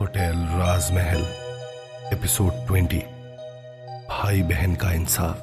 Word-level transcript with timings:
Hotel 0.00 0.58
राजमहल, 0.58 1.22
episode 2.12 2.66
twenty. 2.66 2.98
भाई 4.10 4.42
बहन 4.42 4.74
का 4.74 4.92
इंसाफ। 4.92 5.38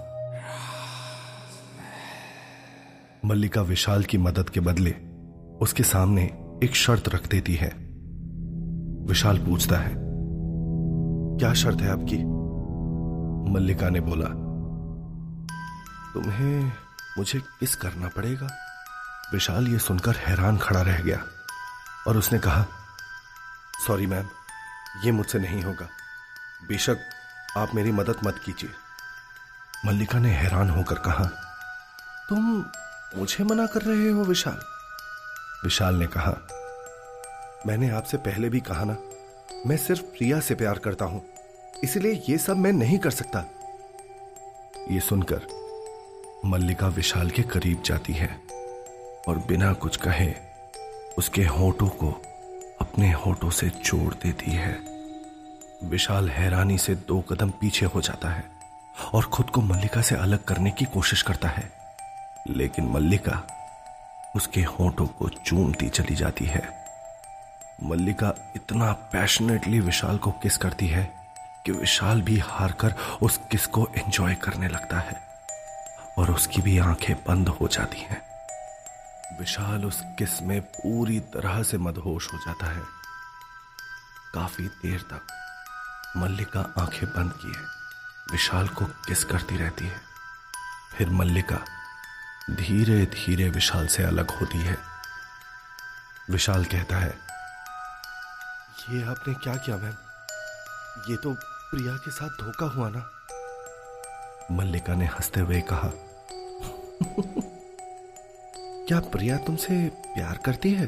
मल्लिका 3.25 3.62
विशाल 3.62 4.04
की 4.04 4.17
मदद 4.17 4.49
के 4.49 4.59
बदले 4.59 4.91
उसके 5.62 5.83
सामने 5.83 6.23
एक 6.63 6.75
शर्त 6.75 7.09
रख 7.09 7.27
देती 7.27 7.55
है। 7.55 7.70
विशाल 9.07 9.38
पूछता 9.38 9.77
है, 9.77 9.91
क्या 11.39 11.54
शर्त 11.54 11.81
है 11.81 11.91
आपकी? 11.91 12.23
मल्लिका 13.52 13.89
ने 13.89 14.00
बोला, 14.00 14.25
तुम्हें 16.13 16.71
मुझे 17.18 17.39
किस 17.39 17.75
करना 17.75 18.07
पड़ेगा? 18.07 18.47
विशाल 19.34 19.68
ये 19.68 19.79
सुनकर 19.79 20.16
हैरान 20.16 20.57
खड़ा 20.57 20.81
रह 20.81 21.00
गया। 21.00 21.23
और 22.08 22.17
उसने 22.17 22.39
कहा 22.39 22.66
सॉरी 23.88 24.05
मैम 24.08 24.30
ये 25.05 25.12
मुझसे 25.12 25.39
नहीं 25.39 25.62
होगा। 25.63 25.88
बेशक 26.67 26.98
आप 27.58 27.75
मेरी 27.75 27.91
मदद 27.91 28.20
मत 28.25 28.41
कीजिए। 28.45 28.70
मल्लिका 29.85 30.20
ने 30.20 30.30
हैरान 30.30 30.70
होकर 30.70 30.95
कहा, 30.95 31.25
तुम 32.30 32.66
मुझे 33.17 33.44
मना 33.44 33.66
कर 33.66 33.81
रहे 33.81 34.09
हो, 34.09 34.23
विशाल? 34.23 34.59
विशाल 35.63 35.95
ने 35.95 36.08
कहा, 36.08 36.34
मैंने 37.67 37.89
आपसे 37.89 38.17
पहले 38.17 38.50
भी 38.50 38.59
कहा 38.59 38.84
ना, 38.84 38.97
मैं 39.67 39.77
सिर्फ़ 39.77 40.02
प्रिया 40.02 40.39
से 40.39 40.55
प्यार 40.55 40.80
करता 40.80 41.05
हूँ, 41.05 41.22
इसलिए 41.84 42.23
ये 42.30 42.38
सब 42.38 42.58
मैं 42.58 42.72
नहीं 42.72 43.00
कर 43.00 43.11
सकता। 43.11 43.45
ये 44.91 45.00
सुनकर 45.00 45.47
मल्लिका 46.45 46.88
विशाल 46.88 47.30
के 47.30 47.44
करीब 47.44 47.81
जाती 47.86 48.13
है 48.13 48.30
और 49.27 49.38
बिना 49.47 49.73
कुछ 49.73 49.97
कहे 49.97 50.34
उसके 51.20 51.44
होठों 51.44 51.90
को 51.90 52.12
अपने 52.82 53.12
होठों 53.12 53.50
से 53.50 53.70
जोड़ 53.70 54.14
देती 54.14 54.52
है। 54.52 54.80
विशाल 55.84 56.30
हैरानी 56.30 56.78
से 56.78 56.95
दो 56.95 57.22
कदम 57.22 57.50
पीछे 57.50 57.86
हो 57.86 58.02
जाता 58.02 58.30
है 58.30 58.44
और 59.14 59.23
खुद 59.23 59.50
को 59.50 59.61
मल्लिका 59.61 60.02
से 60.02 60.16
अलग 60.16 60.44
करने 60.44 60.72
की 60.72 60.86
कोशिश 60.86 61.22
करता 61.22 61.50
है। 61.50 61.72
लेकिन 62.48 62.86
मल्लिका 62.86 63.48
उसके 64.36 64.61
होठों 64.61 65.08
को 65.08 65.30
चूमती 65.30 65.89
चली 65.89 66.16
जाती 66.16 66.45
है। 66.45 66.86
मल्लिका 67.83 68.54
इतना 68.56 68.92
पैशनेटली 68.92 69.80
विशाल 69.80 70.17
को 70.17 70.31
किस 70.31 70.58
करती 70.58 70.88
है 70.88 71.14
कि 71.66 71.72
विशाल 71.72 72.22
भी 72.22 72.39
हार 72.39 72.72
कर 72.72 72.95
उस 73.22 73.39
किस 73.52 73.66
को 73.66 73.89
एंजॉय 73.98 74.36
करने 74.36 74.67
लगता 74.67 75.00
है 75.00 75.22
और 76.17 76.31
उसकी 76.31 76.61
भी 76.61 76.78
आँखें 76.78 77.16
बंद 77.28 77.50
हो 77.50 77.67
जाती 77.67 78.00
हैं। 78.00 78.28
विशाल 79.31 79.85
उस 79.85 80.02
किसमें 80.17 80.61
पूरी 80.61 81.19
तरह 81.19 81.61
से 81.63 81.77
मदहोश 81.77 82.27
हो 82.33 82.38
जाता 82.38 82.66
है। 82.66 82.83
काफ़ी 84.33 84.67
देर 84.67 85.02
तक 85.02 85.27
मल्लिका 86.17 86.61
आँखें 86.80 87.08
बंद 87.09 87.33
किए 87.33 87.61
विशाल 88.31 88.67
को 88.67 88.86
किस 88.86 89.23
करती 89.23 89.58
रहती 89.58 89.86
है? 89.86 90.02
फिर 90.97 91.09
मल्लिका 91.09 91.59
धीरे 92.52 93.05
धीरे 93.05 93.49
विशाल 93.49 93.88
से 93.88 94.03
अलग 94.03 94.31
होती 94.31 94.58
है। 94.58 94.77
विशाल 96.30 96.66
कहता 96.66 96.97
है, 96.97 97.17
ये 98.89 99.03
आपने 99.03 99.33
क्या 99.33 99.55
किया 99.55 99.77
मैम? 99.77 99.95
ये 101.09 101.17
तो 101.17 101.33
प्रिया 101.71 101.95
के 101.97 102.11
साथ 102.11 102.30
धोखा 102.41 102.66
हुआ 102.66 102.89
ना? 102.89 103.09
मल्लिका 104.52 104.93
ने 104.93 105.05
हँसते 105.05 105.39
हुए 105.39 105.61
कहा 105.71 105.89
क्या 108.90 109.00
प्रिया 109.00 109.38
तुमसे 109.38 109.76
प्यार 110.06 110.38
करती 110.38 110.72
है? 110.73 110.86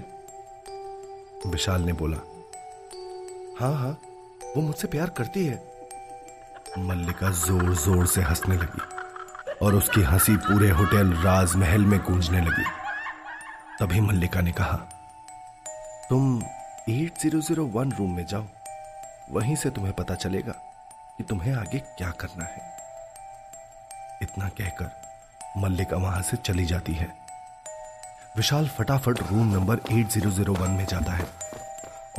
विशाल 1.48 1.82
ने 1.82 1.94
बोला 1.94 2.18
हाँ 3.60 3.74
हाँ 3.78 3.92
वो 4.56 4.62
मुझसे 4.62 4.88
प्यार 4.88 5.10
करती 5.10 5.46
है। 5.46 5.56
मल्लिका 6.80 7.30
ज़ोर 7.32 7.74
ज़ोर 7.76 8.08
से 8.08 8.22
हंसने 8.22 8.56
लगी 8.56 8.82
और 9.66 9.76
उसकी 9.76 10.02
हँसी 10.02 10.36
पूरे 10.38 10.70
होटल 10.72 11.14
राजमहल 11.16 11.86
में 11.86 12.00
गूंजने 12.00 12.42
लगी। 12.42 12.66
तभी 13.80 14.02
मल्लिका 14.02 14.42
ने 14.42 14.52
कहा, 14.52 14.78
तुम 16.10 16.42
8001 16.90 17.94
रूम 18.00 18.16
में 18.16 18.26
जाओ, 18.26 18.46
वहीं 19.32 19.56
से 19.56 19.70
तुम्हें 19.70 19.94
पता 19.94 20.16
चलेगा 20.16 20.56
कि 21.18 21.24
तुम्हें 21.24 21.54
आगे 21.54 21.80
क्या 21.98 22.12
करना 22.22 22.46
है। 22.46 22.70
इतना 24.22 24.50
कहकर 24.50 24.92
मल्लिका 25.58 25.98
वहाँ 25.98 26.22
से 26.22 26.38
चली 26.38 26.66
जाती 26.66 26.94
है। 26.94 27.22
विशाल 28.38 28.68
फटाफट 28.68 29.20
रूम 29.20 29.54
नंबर 29.54 29.78
8001 29.78 30.70
में 30.70 30.86
जाता 30.86 31.12
है 31.12 31.26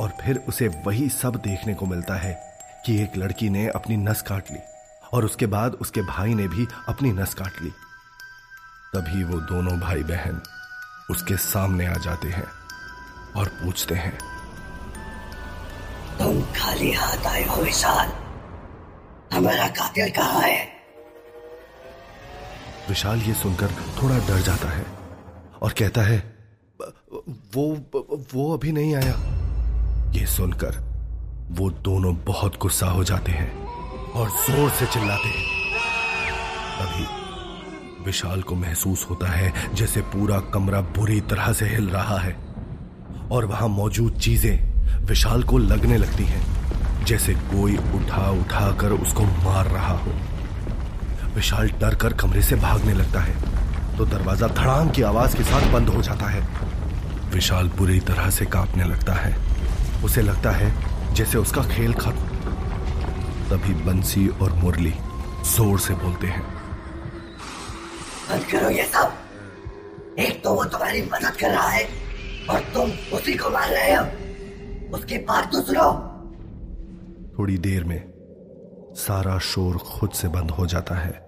और 0.01 0.13
फिर 0.21 0.37
उसे 0.37 0.67
वही 0.67 1.09
सब 1.09 1.35
देखने 1.35 1.73
को 1.73 1.85
मिलता 1.85 2.15
है 2.15 2.59
कि 2.85 3.01
एक 3.01 3.17
लड़की 3.17 3.49
ने 3.49 3.67
अपनी 3.67 3.97
नस 3.97 4.21
काट 4.21 4.51
ली 4.51 4.59
और 5.13 5.25
उसके 5.25 5.45
बाद 5.45 5.71
उसके 5.71 6.01
भाई 6.01 6.33
ने 6.33 6.47
भी 6.47 6.67
अपनी 6.87 7.11
नस 7.11 7.33
काट 7.33 7.61
ली। 7.61 7.69
तभी 8.95 9.23
वो 9.23 9.39
दोनों 9.39 9.79
भाई 9.79 10.03
बहन 10.03 10.41
उसके 11.11 11.37
सामने 11.37 11.85
आ 11.85 11.93
जाते 11.93 12.27
हैं 12.27 12.47
और 13.35 13.47
पूछते 13.47 13.95
हैं। 13.95 14.17
तुम 16.19 16.41
खाली 16.41 16.91
हाथ 16.91 17.25
आए 17.25 17.43
हो 17.43 17.61
विशाल। 17.61 18.11
हमारा 19.37 19.67
कातिल 19.67 20.09
कहाँ 20.09 20.41
है? 20.41 20.67
विशाल 22.89 23.19
ये 23.19 23.33
सुनकर 23.33 23.71
थोड़ा 23.71 24.17
डर 24.17 24.41
जाता 24.41 24.67
है। 24.67 25.02
और 25.63 25.73
कहता 25.79 26.01
है, 26.01 26.17
वो 27.55 27.65
वो 28.33 28.53
अभी 28.53 28.71
नहीं 28.71 28.95
आया। 28.95 29.15
ये 30.13 30.25
सुनकर 30.27 30.77
वो 31.51 31.69
दोनों 31.85 32.15
बहुत 32.25 32.57
गुस्सा 32.61 32.87
हो 32.87 33.03
जाते 33.03 33.31
हैं 33.31 33.51
और 34.11 34.29
ज़ोर 34.29 34.69
से 34.69 34.85
चिल्लाते 34.85 35.29
हैं। 35.29 35.45
तभी 36.79 37.05
विशाल 38.05 38.41
को 38.41 38.55
महसूस 38.55 39.05
होता 39.09 39.27
है 39.27 39.51
जैसे 39.75 40.01
पूरा 40.13 40.39
कमरा 40.53 40.81
बुरी 40.97 41.19
तरह 41.23 41.51
से 41.53 41.65
हिल 41.65 41.89
रहा 41.89 42.17
है 42.19 42.35
और 43.31 43.45
वहाँ 43.45 43.67
मौजूद 43.69 44.17
चीज़ें 44.19 45.05
विशाल 45.07 45.43
को 45.43 45.57
लगने 45.57 45.97
लगती 45.97 46.23
हैं, 46.23 46.43
जैसे 47.05 47.33
कोई 47.33 47.77
उठा 47.95 48.29
उठा 48.31 48.69
कर 48.77 48.91
उसको 48.93 49.23
मार 49.23 49.67
रहा 49.67 49.97
हो। 49.97 50.11
विशाल 51.35 51.69
डर 51.81 51.95
कर 51.95 52.13
कमरे 52.13 52.41
से 52.41 52.55
भागने 52.57 52.93
लगता 52.93 53.19
है। 53.19 53.35
तो 53.97 54.05
दरवाज़ा 54.05 54.47
धड़ाम 54.47 54.89
की 54.89 55.01
आवाज़ 55.01 55.35
के 55.37 55.43
साथ 55.43 55.71
बंद 55.73 55.89
हो 55.89 56.01
जाता 56.01 56.25
है। 56.25 56.41
विशाल 57.33 57.67
बुरी 57.69 57.99
तरह 57.99 58.29
से 58.29 58.45
कांपने 58.45 58.83
लगता 58.83 59.13
है। 59.13 59.35
उसे 60.03 60.21
लगता 60.21 60.51
है 60.51 61.13
जैसे 61.13 61.37
उसका 61.37 61.61
खेल 61.63 61.93
खत्म। 61.93 62.31
तभी 63.49 63.73
बंसी 63.83 64.27
और 64.27 64.53
मुरली 64.53 64.93
ज़ोर 65.45 65.79
से 65.79 65.93
बोलते 65.93 66.27
हैं। 66.27 66.41
बंद 68.29 68.43
करो 68.51 68.69
ये 68.69 68.83
सब। 68.83 69.13
एक 70.19 70.43
तो 70.43 70.53
वो 70.53 70.63
तुम्हारी 70.63 71.01
मदद 71.01 71.35
कर 71.39 71.51
रहा 71.51 71.67
है 71.67 71.87
और 72.49 72.59
तुम 72.73 72.91
उसी 73.17 73.33
को 73.33 73.49
मार 73.49 73.69
रहे 73.69 73.93
हो। 73.95 74.05
उसकी 74.97 75.17
बात 75.17 75.51
तो 75.51 75.61
सुनो। 75.61 75.91
थोड़ी 77.37 77.57
देर 77.57 77.83
में 77.83 78.01
सारा 78.97 79.37
शोर 79.39 79.77
खुद 79.77 80.09
से 80.11 80.27
बंद 80.27 80.51
हो 80.51 80.65
जाता 80.65 80.95
है। 80.95 81.22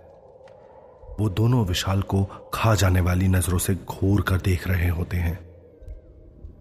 वो 1.20 1.30
दोनों 1.30 1.66
विशाल 1.66 2.02
को 2.02 2.24
खा 2.54 2.76
जाने 2.76 3.02
वाली 3.02 3.28
नज़रों 3.28 3.58
से 3.58 3.76
घूर 3.76 4.22
कर 4.22 4.38
देख 4.38 4.68
रहे 4.68 4.90
होते 4.90 5.18
हैं। 5.18 5.40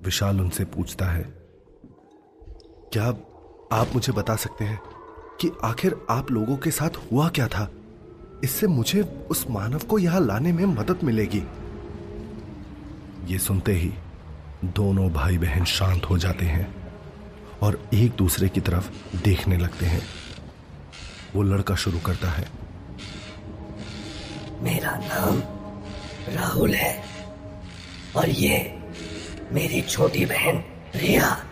विशाल 0.04 0.40
उनसे 0.40 0.64
पूछता 0.64 1.06
है, 1.06 1.22
क्या 2.92 3.04
आप 3.72 3.94
मुझे 3.94 4.12
बता 4.12 4.36
सकते 4.36 4.64
हैं 4.64 4.80
कि 5.40 5.50
आखिर 5.64 5.96
आप 6.10 6.30
लोगों 6.30 6.56
के 6.56 6.70
साथ 6.70 6.96
हुआ 7.12 7.28
क्या 7.28 7.48
था? 7.48 7.68
इससे 8.44 8.66
मुझे 8.66 9.02
उस 9.30 9.46
मानव 9.50 9.78
को 9.78 9.98
यहाँ 9.98 10.20
लाने 10.20 10.52
में 10.52 10.64
मदद 10.66 11.02
मिलेगी। 11.04 11.42
ये 13.26 13.38
सुनते 13.38 13.72
ही 13.72 13.92
दोनों 14.64 15.08
भाई 15.10 15.38
बहन 15.38 15.64
शांत 15.64 16.04
हो 16.04 16.18
जाते 16.18 16.44
हैं 16.44 16.74
और 17.62 17.82
एक 17.94 18.12
दूसरे 18.12 18.48
की 18.48 18.60
तरफ़ 18.60 18.90
देखने 19.16 19.56
लगते 19.56 19.86
हैं। 19.86 20.02
वो 21.36 21.42
लड़का 21.42 21.74
शुरू 21.74 21.98
करता 21.98 22.30
है। 22.30 22.63
मेरा 24.64 24.90
नाम 24.90 25.42
राहुल 26.34 26.74
है। 26.74 27.04
और 28.16 28.28
ये 28.28 28.78
मेरी 29.52 29.82
छोटी 29.82 30.24
बहन 30.24 30.64
रिया। 30.94 31.44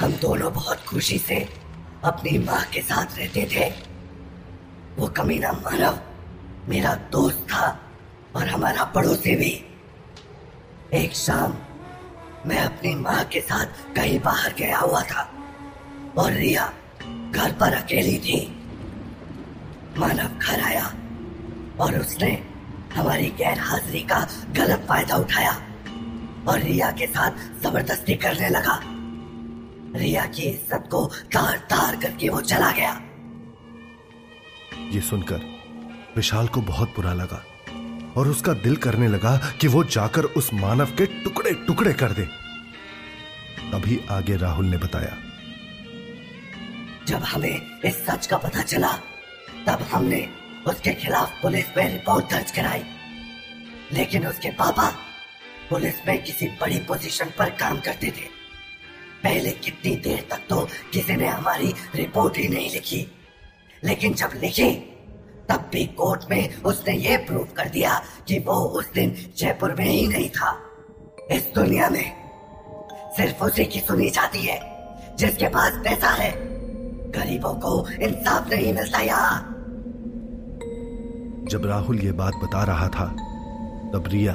हम 0.00 0.12
दोनों 0.12 0.52
बहुत 0.52 0.84
खुशी 0.84 1.18
से 1.18 1.48
अपनी 2.04 2.38
माँ 2.38 2.64
के 2.64 2.80
साथ 2.80 3.18
रहते 3.18 3.48
थे। 3.52 3.74
वो 4.96 5.06
कमीना 5.06 5.52
मानव 5.52 6.00
मेरा 6.68 6.94
दोस्त 6.94 7.46
था 7.50 7.80
और 8.36 8.48
हमारा 8.48 8.84
पड़ोसी 8.84 9.36
भी। 9.36 9.64
एक 10.94 11.12
शाम 11.12 11.54
मैं 12.46 12.58
अपनी 12.58 12.94
माँ 12.94 13.24
के 13.24 13.40
साथ 13.40 13.66
कहीं 13.96 14.20
बाहर 14.20 14.54
गया 14.54 14.78
हुआ 14.78 15.02
था 15.02 15.32
और 16.18 16.32
रिया 16.32 16.72
घर 17.30 17.52
पर 17.60 17.72
अकेली 17.74 18.18
थी। 18.18 18.66
मानव 19.98 20.28
घर 20.28 20.60
आया। 20.60 20.94
और 21.80 21.98
उसने 21.98 22.30
हमारी 22.94 23.28
गैर 23.38 23.58
हाजिरी 23.60 24.00
का 24.02 24.20
गलत 24.56 24.84
फ़ायदा 24.88 25.16
उठाया 25.16 25.52
और 26.48 26.58
रिया 26.60 26.90
के 26.90 27.06
साथ 27.06 27.38
ज़बरदस्ती 27.62 28.14
करने 28.16 28.48
लगा। 28.48 28.80
रिया 29.96 30.24
की 30.26 30.42
इज़्ज़त 30.42 30.88
को 30.90 31.04
तार 31.34 31.56
तार 31.70 31.96
करके 31.96 32.28
वो 32.28 32.40
चला 32.42 32.70
गया। 32.72 32.92
ये 34.92 35.00
सुनकर 35.00 35.40
विशाल 36.16 36.48
को 36.48 36.60
बहुत 36.62 36.94
बुरा 36.96 37.12
लगा 37.14 37.42
और 38.16 38.28
उसका 38.28 38.52
दिल 38.62 38.76
करने 38.76 39.08
लगा 39.08 39.36
कि 39.60 39.68
वो 39.68 39.84
जाकर 39.86 40.24
उस 40.38 40.52
मानव 40.54 40.94
के 40.98 41.06
टुकड़े 41.24 41.52
टुकड़े 41.66 41.92
कर 41.94 42.12
दे। 42.12 42.24
तभी 43.72 44.00
आगे 44.10 44.36
राहुल 44.36 44.66
ने 44.66 44.76
बताया। 44.76 45.16
जब 47.08 47.22
हमें 47.24 47.80
इस 47.84 47.96
सच 48.06 48.26
का 48.26 48.36
पता 48.38 48.62
चला 48.62 48.92
तब 49.66 49.82
हमने 49.92 50.26
उसके 50.68 50.94
खिलाफ 50.94 51.42
पुलिस 51.42 51.76
में 51.76 51.92
रिपोर्ट 51.92 52.30
दर्ज 52.30 52.50
कराई। 52.50 52.84
लेकिन 53.92 54.26
उसके 54.26 54.50
पापा 54.50 54.94
पुलिस 55.70 55.94
में 56.08 56.22
किसी 56.22 56.46
बड़ी 56.46 56.78
पोजीशन 56.78 57.30
पर 57.38 57.50
काम 57.50 57.80
करते 57.80 58.06
थे। 58.06 58.34
पहले 59.22 59.50
कितनी 59.50 59.96
देर 59.96 60.26
तक 60.30 60.40
तो 60.50 60.68
किसी 60.92 61.16
ने 61.16 61.26
हमारी 61.26 61.74
रिपोर्ट 61.94 62.38
ही 62.38 62.48
नहीं 62.48 62.70
लिखी। 62.70 63.06
लेकिन 63.84 64.14
जब 64.14 64.30
लिखी, 64.34 64.70
तब 65.48 65.70
भी 65.72 65.86
कोर्ट 65.86 66.20
में 66.30 66.62
उसने 66.62 66.96
ये 66.96 67.16
प्रूव 67.16 67.44
कर 67.44 67.68
दिया 67.68 68.04
कि 68.28 68.38
वो 68.38 68.54
उस 68.54 68.92
दिन 68.92 69.32
जयपुर 69.36 69.74
में 69.74 69.84
ही 69.84 70.06
नहीं 70.06 70.30
था। 70.30 70.70
इस 71.30 71.46
दुनिया 71.54 71.88
में 71.88 72.24
सिर्फ़ 73.16 73.44
उसी 73.44 73.64
की 73.64 73.80
सुनी 73.80 74.10
जाती 74.10 74.42
है, 74.42 74.60
जिसके 75.16 75.48
पास 75.48 75.72
पैसा 75.72 76.10
है। 76.10 76.32
गरीबों 77.10 77.54
को 77.54 77.88
इंसाफ 77.88 78.48
नहीं 78.48 78.72
मिलता 78.72 78.98
यहाँ। 78.98 79.53
जब 81.48 81.66
राहुल 81.66 81.98
ये 82.00 82.12
बात 82.12 82.34
बता 82.34 82.62
रहा 82.64 82.88
था, 82.88 83.06
तब 83.94 84.04
रिया 84.08 84.32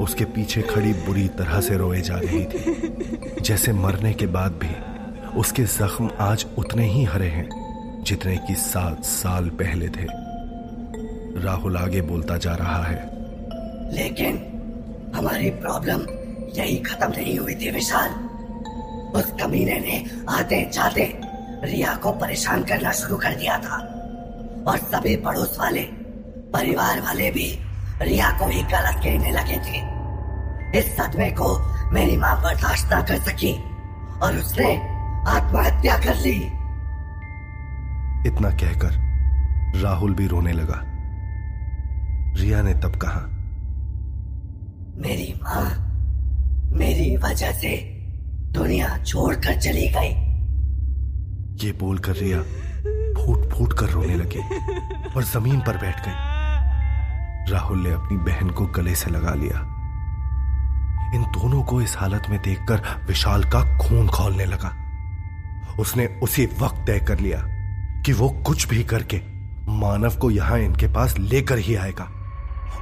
उसके 0.00 0.24
पीछे 0.24 0.62
खड़ी 0.62 0.92
बुरी 1.06 1.26
तरह 1.28 1.60
से 1.60 1.76
रोए 1.76 2.00
जा 2.00 2.16
रही 2.16 2.44
थी। 2.44 3.40
जैसे 3.40 3.72
मरने 3.72 4.12
के 4.12 4.26
बाद 4.26 4.52
भी 4.52 4.74
उसके 5.40 5.64
जख्म 5.64 6.10
आज 6.20 6.46
उतने 6.58 6.86
ही 6.88 7.04
हरे 7.04 7.28
हैं 7.28 7.48
जितने 8.06 8.36
कि 8.36 8.54
सात 8.54 9.04
साल 9.04 9.48
पहले 9.60 9.88
थे। 9.88 10.06
राहुल 11.44 11.76
आगे 11.76 12.00
बोलता 12.02 12.36
जा 12.36 12.54
रहा 12.54 12.82
है, 12.82 13.00
लेकिन 13.94 14.36
हमारी 15.16 15.50
प्रॉब्लम 15.50 16.06
यही 16.56 16.76
खत्म 16.78 17.10
नहीं 17.10 17.38
हुई 17.38 17.54
थी 17.54 17.70
विशाल। 17.70 18.10
उस 19.14 19.32
कमीने 19.40 19.78
ने 19.80 20.04
आते 20.28 20.62
जाते 20.72 21.12
रिया 21.64 21.94
को 21.96 22.12
परेशान 22.12 22.64
करना 22.64 22.92
शुरू 22.92 23.16
कर 23.16 23.34
दिया 23.34 23.58
था। 23.58 23.76
और 24.68 24.78
सभी 24.78 25.16
पड़ोस 25.16 25.56
वाले 25.60 25.88
परिवार 26.54 27.00
वाले 27.00 27.30
भी 27.30 27.46
रिया 28.02 28.30
को 28.38 28.46
ही 28.46 28.62
गलत 28.62 29.00
कहने 29.04 29.30
लगे 29.32 29.56
थे। 29.66 29.78
इस 30.78 30.96
सदमे 30.96 31.30
को 31.30 31.48
मेरी 31.92 32.16
माँ 32.16 32.34
बर्दाश्त 32.42 32.92
न 32.92 33.00
कर 33.02 33.18
सकी 33.20 33.52
और 34.22 34.36
उसने 34.38 34.74
आत्महत्या 35.28 35.96
कर 35.98 36.16
ली। 36.16 36.36
इतना 38.28 38.50
कहकर 38.50 39.80
राहुल 39.82 40.14
भी 40.14 40.26
रोने 40.26 40.52
लगा। 40.52 40.80
रिया 42.40 42.62
ने 42.62 42.74
तब 42.74 42.98
कहा 43.02 43.20
मेरी 44.98 45.32
माँ 45.42 45.66
मेरी 46.78 47.16
वजह 47.16 47.52
से 47.52 47.76
दुनिया 48.52 48.96
छोड़कर 49.04 49.60
चली 49.60 49.88
गई। 49.88 50.12
ये 51.64 51.72
बोलकर 51.72 52.16
रिया 52.16 52.42
फूट 53.16 53.50
फूट 53.52 53.72
कर 53.78 53.90
रोने 53.90 54.14
लगी 54.14 54.40
और 55.16 55.24
ज़मीन 55.24 55.60
पर 55.60 55.76
बैठ 55.76 56.04
गई। 56.06 56.33
राहुल 57.50 57.78
ने 57.78 57.90
अपनी 57.90 58.16
बहन 58.16 58.50
को 58.50 58.66
गले 58.66 58.94
से 58.94 59.10
लगा 59.10 59.34
लिया। 59.34 59.58
इन 61.14 61.24
दोनों 61.32 61.62
को 61.62 61.80
इस 61.82 61.96
हालत 61.96 62.22
में 62.30 62.40
देखकर 62.42 62.82
विशाल 63.06 63.44
का 63.44 63.62
खून 63.78 64.08
खोलने 64.08 64.44
लगा। 64.44 64.72
उसने 65.80 66.06
उसी 66.22 66.46
वक्त 66.60 66.84
तय 66.86 67.00
कर 67.00 67.18
लिया 67.20 67.38
कि 68.06 68.12
वो 68.12 68.28
कुछ 68.46 68.68
भी 68.68 68.82
करके 68.84 69.20
मानव 69.70 70.16
को 70.16 70.30
यहाँ 70.30 70.58
इनके 70.58 70.86
पास 70.92 71.18
लेकर 71.18 71.58
ही 71.58 71.74
आएगा 71.74 72.08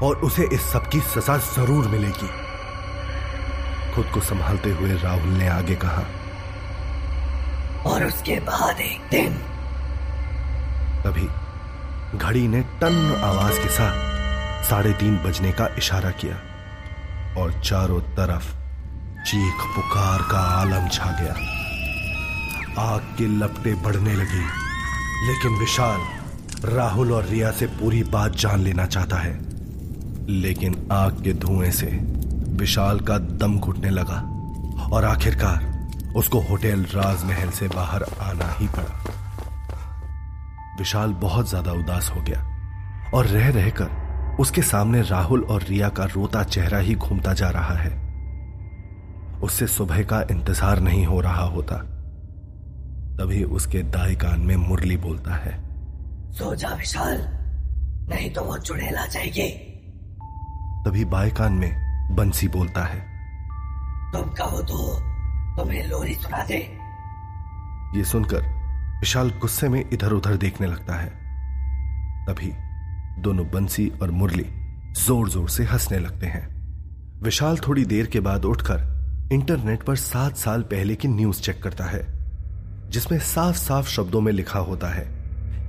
और 0.02 0.16
उसे 0.16 0.48
इस 0.52 0.60
सब 0.62 0.88
की 0.90 1.00
सजा 1.00 1.36
ज़रूर 1.38 1.88
मिलेगी। 1.88 2.28
खुद 3.94 4.06
को 4.14 4.20
संभालते 4.20 4.70
हुए 4.70 4.94
राहुल 4.94 5.32
ने 5.32 5.48
आगे 5.48 5.74
कहा 5.84 6.04
और 7.86 8.04
उसके 8.04 8.38
बाद 8.40 8.80
एक 8.80 9.10
दिन 9.10 9.34
तभी 11.04 11.28
घड़ी 12.18 12.46
ने 12.48 12.60
टन 12.80 13.20
आवाज़ 13.24 13.60
के 13.60 13.68
साथ 13.68 14.11
साढ़े 14.62 14.92
तीन 14.92 15.16
बजने 15.16 15.52
का 15.52 15.66
इशारा 15.78 16.10
किया 16.22 16.36
और 17.42 17.52
चारों 17.64 18.00
तरफ़ 18.16 18.46
चीख 19.24 19.62
पुकार 19.74 20.22
का 20.22 20.38
आलम 20.38 20.88
छा 20.88 21.10
गया। 21.20 21.34
आग 22.82 23.14
के 23.18 23.26
लपटे 23.28 23.74
बढ़ने 23.74 24.14
लगी, 24.14 24.44
लेकिन 25.26 25.58
विशाल, 25.58 26.00
राहुल 26.74 27.12
और 27.12 27.24
रिया 27.24 27.50
से 27.50 27.66
पूरी 27.66 28.02
बात 28.02 28.36
जान 28.36 28.60
लेना 28.60 28.86
चाहता 28.86 29.16
है। 29.16 29.34
लेकिन 30.30 30.88
आग 30.92 31.22
के 31.24 31.32
धुएँ 31.34 31.70
से 31.70 31.86
विशाल 32.56 33.00
का 33.00 33.18
दम 33.18 33.58
घुटने 33.58 33.90
लगा 33.90 34.20
और 34.92 35.04
आखिरकार 35.04 35.70
उसको 36.16 36.40
होटल 36.40 36.84
राजमहल 36.84 37.50
से 37.50 37.68
बाहर 37.68 38.02
आना 38.20 38.52
ही 38.52 38.68
पड़ा। 38.68 38.94
विशाल 40.78 41.12
बहुत 41.20 41.48
ज़्यादा 41.48 41.72
उदास 41.72 42.10
हो 42.16 42.22
गया 42.22 42.40
और 43.14 43.26
रह 43.26 43.48
रहकर 43.50 44.01
उसके 44.40 44.62
सामने 44.62 45.00
राहुल 45.02 45.42
और 45.44 45.62
रिया 45.62 45.88
का 45.88 46.04
रोता 46.04 46.42
चेहरा 46.44 46.78
ही 46.78 46.94
घूमता 46.94 47.32
जा 47.32 47.48
रहा 47.50 47.74
है। 47.74 47.90
उससे 49.40 49.66
सुबह 49.66 50.02
का 50.02 50.20
इंतज़ार 50.30 50.80
नहीं 50.80 51.04
हो 51.06 51.20
रहा 51.20 51.44
होता। 51.46 51.76
तभी 53.16 53.42
उसके 53.44 53.82
दाई 53.92 54.14
कान 54.14 54.40
में 54.40 54.56
मुरली 54.58 54.96
बोलता 54.96 55.34
है 55.34 55.52
सो 56.32 56.54
जा 56.54 56.68
विशाल 56.68 57.18
नहीं 58.08 58.30
तो 58.30 58.42
वो 58.42 58.58
चुड़ैल 58.58 58.96
जाएगी। 59.10 59.48
तभी 60.86 61.04
बाएँ 61.04 61.30
कान 61.30 61.52
में 61.52 61.70
बंसी 62.16 62.48
बोलता 62.48 62.84
है 62.84 63.00
तुम 64.12 64.30
कहो 64.30 64.62
तो 64.62 64.78
तुम्हें 65.56 65.86
लोरी 65.88 66.14
सुना 66.14 66.42
दे। 66.44 66.58
ये 67.98 68.04
सुनकर 68.04 68.42
विशाल 69.00 69.30
गुस्से 69.40 69.68
में 69.68 69.84
इधर 69.92 70.12
उधर 70.12 70.36
देखने 70.36 70.66
लगता 70.66 70.94
है। 70.94 71.08
तभी 72.26 72.52
दोनों 73.18 73.46
बंसी 73.50 73.88
और 74.02 74.10
मुरली 74.10 74.46
ज़ोर 74.96 75.28
ज़ोर 75.30 75.48
से 75.48 75.64
हंसने 75.64 75.98
लगते 75.98 76.26
हैं। 76.26 76.48
विशाल 77.22 77.58
थोड़ी 77.58 77.84
देर 77.84 78.06
के 78.06 78.20
बाद 78.20 78.44
उठकर 78.44 79.30
इंटरनेट 79.32 79.82
पर 79.82 79.96
सात 79.96 80.36
साल 80.36 80.62
पहले 80.62 80.94
की 80.94 81.08
न्यूज़ 81.08 81.40
चेक 81.40 81.62
करता 81.62 81.84
है, 81.84 82.00
जिसमें 82.88 83.18
साफ़ 83.18 83.56
साफ़ 83.56 83.88
शब्दों 83.88 84.20
में 84.20 84.32
लिखा 84.32 84.58
होता 84.60 84.88
है 84.88 85.04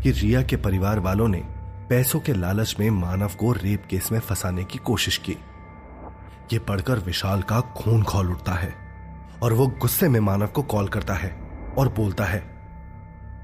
कि 0.03 0.12
रिया 0.12 0.41
के 0.41 0.55
परिवार 0.57 1.00
वालों 1.00 1.27
ने 1.27 1.43
पैसों 1.89 2.19
के 2.19 2.33
लालच 2.33 2.75
में 2.79 2.89
मानव 2.91 3.35
को 3.39 3.51
रेप 3.53 3.85
केस 3.89 4.12
में 4.12 4.19
फंसाने 4.19 4.63
की 4.63 4.77
कोशिश 4.77 5.17
की। 5.17 5.38
यह 6.53 6.59
पढ़कर 6.59 7.00
विशाल 7.00 7.41
का 7.41 7.59
खून 7.75 8.03
खोल 8.03 8.31
उठता 8.31 8.53
है 8.53 8.73
और 9.43 9.53
वो 9.53 9.67
गुस्से 9.81 10.09
में 10.09 10.19
मानव 10.19 10.47
को 10.47 10.62
कॉल 10.63 10.88
करता 10.88 11.13
है 11.13 11.29
और 11.77 11.93
बोलता 11.93 12.25
है, 12.25 12.39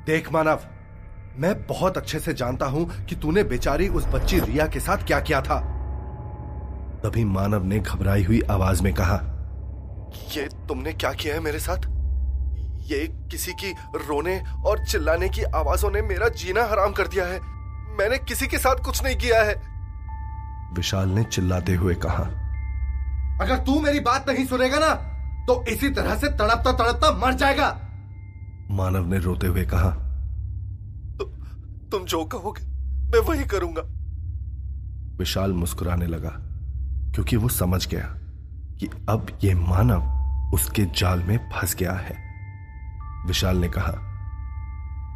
देख 0.06 0.32
मानव 0.34 0.60
मैं 1.40 1.54
बहुत 1.68 1.98
अच्छे 1.98 2.20
से 2.20 2.34
जानता 2.34 2.66
हूँ 2.66 3.06
कि 3.06 3.16
तूने 3.16 3.44
बेचारी 3.44 3.88
उस 3.88 4.06
बच्ची 4.06 4.40
रिया 4.40 4.66
के 4.68 4.80
साथ 4.80 5.06
क्या 5.08 5.20
किया 5.20 5.42
था। 5.42 5.60
तभी 7.04 7.24
मानव 7.26 7.64
ने 7.64 7.80
घबराई 7.80 8.24
हुई 8.24 8.42
आवाज़ 8.52 8.82
में 8.84 8.94
कहा, 8.94 9.16
ये 10.32 10.48
तुमने 10.68 10.94
क्या 10.94 11.12
किया 11.14 11.34
है 11.36 11.40
मेरे 11.40 11.60
साथ? 11.60 11.88
ये 12.88 13.00
किसी 13.32 13.52
की 13.54 13.72
रोने 13.98 14.40
और 14.66 14.84
चिल्लाने 14.86 15.30
की 15.30 15.44
आवाजों 15.44 15.92
ने 15.92 16.02
मेरा 16.02 16.28
जीना 16.36 16.64
हराम 16.64 16.92
कर 16.92 17.08
दिया 17.08 17.26
है। 17.26 17.40
मैंने 18.00 18.18
किसी 18.18 18.48
के 18.48 18.58
साथ 18.58 18.84
कुछ 18.86 19.04
नहीं 19.04 19.16
किया 19.16 19.42
है। 19.44 19.56
विशाल 20.74 21.10
ने 21.10 21.24
चिल्लाते 21.24 21.76
हुए 21.76 21.96
कहा, 21.96 22.24
अगर 23.42 23.64
तू 23.66 23.80
मेरी 23.82 24.00
बात 24.02 24.30
नहीं 24.30 24.46
सुनेगा 24.46 24.80
ना 24.80 24.94
तो 25.48 25.64
इसी 25.68 25.90
तरह 25.90 26.16
से 26.16 26.28
तड़पता 26.30 26.72
तड़पता 26.74 27.12
मर 27.18 27.34
जाएगा। 27.36 27.70
मानव 28.72 29.08
ने 29.08 29.20
रोते 29.20 29.48
हुए 29.48 29.66
कहा 29.66 29.96
तुम 31.92 32.06
जो 32.06 32.24
कहोगे 32.26 32.66
मैं 33.12 33.20
वही 33.20 33.44
करूँगा। 33.44 33.82
विशाल 35.18 35.54
मुस्कुराने 35.54 36.06
लगा 36.06 36.30
क्योंकि 37.14 37.36
वो 37.36 37.50
समझ 37.50 37.88
गया 37.88 38.06
कि 38.80 38.90
अब 39.10 39.28
ये 39.44 39.54
मानव 39.56 40.54
उसके 40.54 40.86
जाल 40.86 41.20
में 41.20 41.38
फंस 41.50 41.76
गया 41.76 41.94
है। 41.94 42.18
विशाल 43.28 43.58
ने 43.58 43.70
कहा 43.70 43.92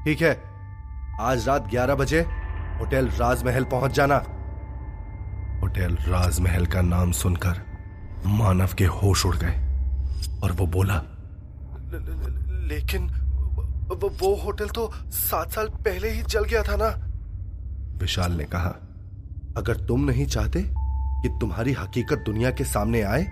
ठीक 0.06 0.22
है 0.22 0.34
आज 1.20 1.48
रात 1.48 1.70
11 1.72 1.96
बजे 1.96 2.20
होटल 2.80 3.08
राजमहल 3.10 3.64
पहुँच 3.64 3.92
जाना। 3.92 4.16
होटल 5.62 5.98
राजमहल 6.02 6.66
का 6.66 6.82
नाम 6.82 7.12
सुनकर 7.12 7.62
मानव 8.26 8.74
के 8.78 8.86
होश 8.86 9.26
उड़ 9.26 9.36
गए 9.36 9.56
और 10.44 10.52
वो 10.52 10.68
बोला 10.68 10.96
ल, 10.96 11.96
ल, 11.96 12.68
लेकिन 12.68 13.08
वो, 13.86 14.10
वो 14.12 14.36
होटल 14.36 14.70
तो 14.70 14.92
सात 15.12 15.52
साल 15.52 15.68
पहले 15.80 16.10
ही 16.10 16.22
जल 16.24 16.44
गया 16.44 16.64
था 16.64 16.76
ना। 16.76 16.90
विशाल 17.98 18.32
ने 18.32 18.44
कहा 18.46 18.70
अगर 19.58 19.86
तुम 19.88 20.04
नहीं 20.04 20.26
चाहते 20.28 20.62
कि 20.62 21.30
तुम्हारी 21.42 21.74
हकीकत 21.74 22.24
दुनिया 22.26 22.52
के 22.52 22.64
सामने 22.66 23.02
आए 23.04 23.24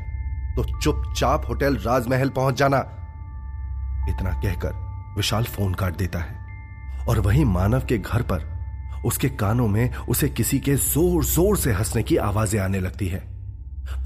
तो 0.56 0.64
चुपचाप 0.74 1.48
होटल 1.50 1.76
राजमहल 1.78 2.30
पहुँच 2.30 2.56
जाना। 2.56 2.80
इतना 4.10 4.32
कहकर 4.42 4.74
विशाल 5.18 5.44
फ़ोन 5.46 5.74
काट 5.74 5.98
देता 5.98 6.20
है 6.20 7.06
और 7.10 7.20
वहीं 7.20 7.46
मानव 7.48 7.86
के 7.86 7.98
घर 7.98 8.22
पर 8.32 8.50
उसके 9.06 9.30
कानों 9.36 9.68
में 9.68 9.96
उसे 9.96 10.30
किसी 10.30 10.60
के 10.60 10.76
ज़ोर 10.76 11.24
ज़ोर 11.26 11.58
से 11.58 11.72
हंसने 11.74 12.04
की 12.04 12.18
आवाज़ें 12.20 12.60
आने 12.60 12.80
लगती 12.80 13.08
है। 13.08 13.20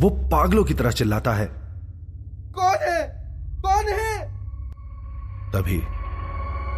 वो 0.02 0.10
पागलों 0.32 0.64
की 0.64 0.74
तरह 0.74 0.92
चिल्लाता 0.92 1.34
है 1.34 1.46
कौन 2.56 2.78
है? 2.82 3.02
कौन 3.62 3.88
है? 3.90 4.20
तभी 5.54 5.82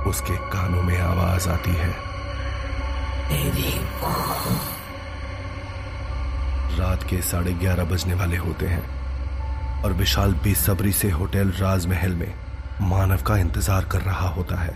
उसके 0.08 0.36
कानों 0.50 0.82
में 0.84 0.98
आवाज़ 1.00 1.50
आती 1.50 1.72
है। 1.72 1.90
रात 6.78 7.04
के 7.04 7.22
साढ़े 7.22 7.54
ग्यारह 7.56 7.84
बजने 7.84 8.14
वाले 8.14 8.38
होते 8.38 8.68
हैं 8.68 9.84
और 9.84 9.94
विशाल 9.94 10.34
बेसब्री 10.44 10.92
से 10.92 11.10
होटल 11.12 11.52
राजमहल 11.52 12.16
में 12.16 12.34
मानव 12.82 13.22
का 13.24 13.38
इंतज़ार 13.38 13.86
कर 13.86 14.02
रहा 14.02 14.28
होता 14.30 14.56
है। 14.56 14.74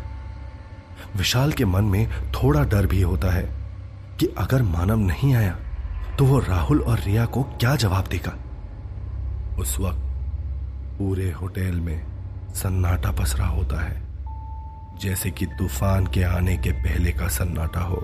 विशाल 1.15 1.51
के 1.51 1.65
मन 1.65 1.83
में 1.85 2.31
थोड़ा 2.33 2.63
डर 2.65 2.85
भी 2.85 3.01
होता 3.01 3.31
है 3.31 3.43
कि 4.19 4.27
अगर 4.37 4.61
मानव 4.63 4.99
नहीं 4.99 5.33
आया 5.35 5.55
तो 6.17 6.25
वो 6.25 6.39
राहुल 6.39 6.81
और 6.81 6.99
रिया 6.99 7.25
को 7.25 7.43
क्या 7.43 7.75
जवाब 7.75 8.07
देगा? 8.07 8.33
उस 9.59 9.77
वक्त 9.79 9.99
पूरे 10.97 11.31
होटल 11.31 11.79
में 11.79 12.01
सन्नाटा 12.55 13.11
पसरा 13.11 13.45
होता 13.45 13.81
है। 13.81 14.00
जैसे 14.99 15.31
कि 15.31 15.45
तूफ़ान 15.45 16.07
के 16.07 16.23
आने 16.23 16.57
के 16.57 16.71
पहले 16.71 17.11
का 17.11 17.27
सन्नाटा 17.27 17.79
हो। 17.79 18.01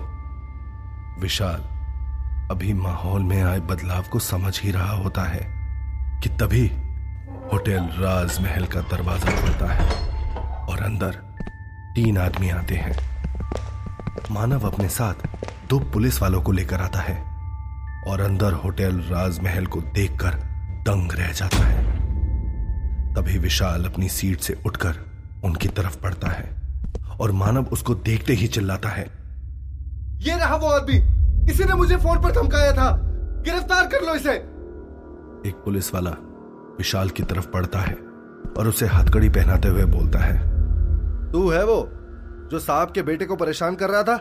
विशाल, 1.21 1.61
अभी 2.51 2.73
माहौल 2.73 3.23
में 3.23 3.43
आए 3.43 3.59
बदलाव 3.59 4.03
को 4.03 4.19
समझ 4.19 4.61
ही 4.61 4.71
रहा 4.71 4.91
होता 4.91 5.23
है 5.23 5.45
कि 6.23 6.29
तभी 6.29 6.67
होटल 7.53 7.89
राजमहल 7.93 8.65
का 8.65 8.81
दरवाज़ा 8.81 9.41
खुलता 9.41 9.73
है 9.73 9.89
और 10.65 10.79
अंदर 10.79 11.11
तीन 11.95 12.17
आदमी 12.17 12.49
आते 12.49 12.75
हैं। 12.75 12.97
मानव 14.31 14.71
अपने 14.71 14.89
साथ 14.89 15.13
दो 15.69 15.79
पुलिस 15.79 16.21
वालों 16.21 16.41
को 16.41 16.51
लेकर 16.51 16.81
आता 16.81 16.99
है 16.99 17.21
और 18.07 18.21
अंदर 18.21 18.53
होटल 18.53 18.99
राजमहल 18.99 19.65
को 19.65 19.81
देखकर 19.81 20.29
दंग 20.83 21.11
रह 21.11 21.31
जाता 21.31 21.57
है। 21.57 21.85
तभी 23.13 23.37
विशाल 23.37 23.85
अपनी 23.85 24.09
सीट 24.09 24.39
से 24.39 24.61
उठकर 24.65 25.05
उनकी 25.43 25.67
तरफ़ 25.67 25.97
पड़ता 26.01 26.27
है। 26.27 26.56
और 27.21 27.31
मानव 27.31 27.65
उसको 27.71 27.95
देखते 27.95 28.33
ही 28.33 28.47
चिल्लाता 28.47 28.89
है। 28.89 29.05
ये 30.19 30.37
रहा 30.37 30.55
वो 30.55 30.67
आदमी। 30.67 30.97
इसी 31.51 31.63
ने 31.63 31.73
मुझे 31.73 31.95
फ़ोन 31.95 32.21
पर 32.21 32.31
धमकाया 32.31 32.71
था। 32.71 32.91
गिरफ़्तार 33.45 33.87
कर 33.87 34.05
लो 34.05 34.15
इसे। 34.15 34.33
एक 35.49 35.61
पुलिस 35.65 35.93
वाला 35.93 36.11
विशाल 36.77 37.09
की 37.09 37.23
तरफ़ 37.23 37.47
पड़ता 37.47 37.79
है 37.79 37.95
और 38.57 38.67
उसे 38.67 38.85
हथकड़ी 38.85 39.29
पहनाते 39.29 39.67
हुए 39.67 39.85
बोलता 39.85 40.19
है। 40.19 40.37
तू 41.31 41.49
है 41.49 41.63
वो 41.65 41.77
जो 42.51 42.59
साहब 42.59 42.91
के 42.91 43.01
बेटे 43.01 43.25
को 43.25 43.35
परेशान 43.35 43.75
कर 43.75 43.89
रहा 43.89 44.03
था? 44.03 44.15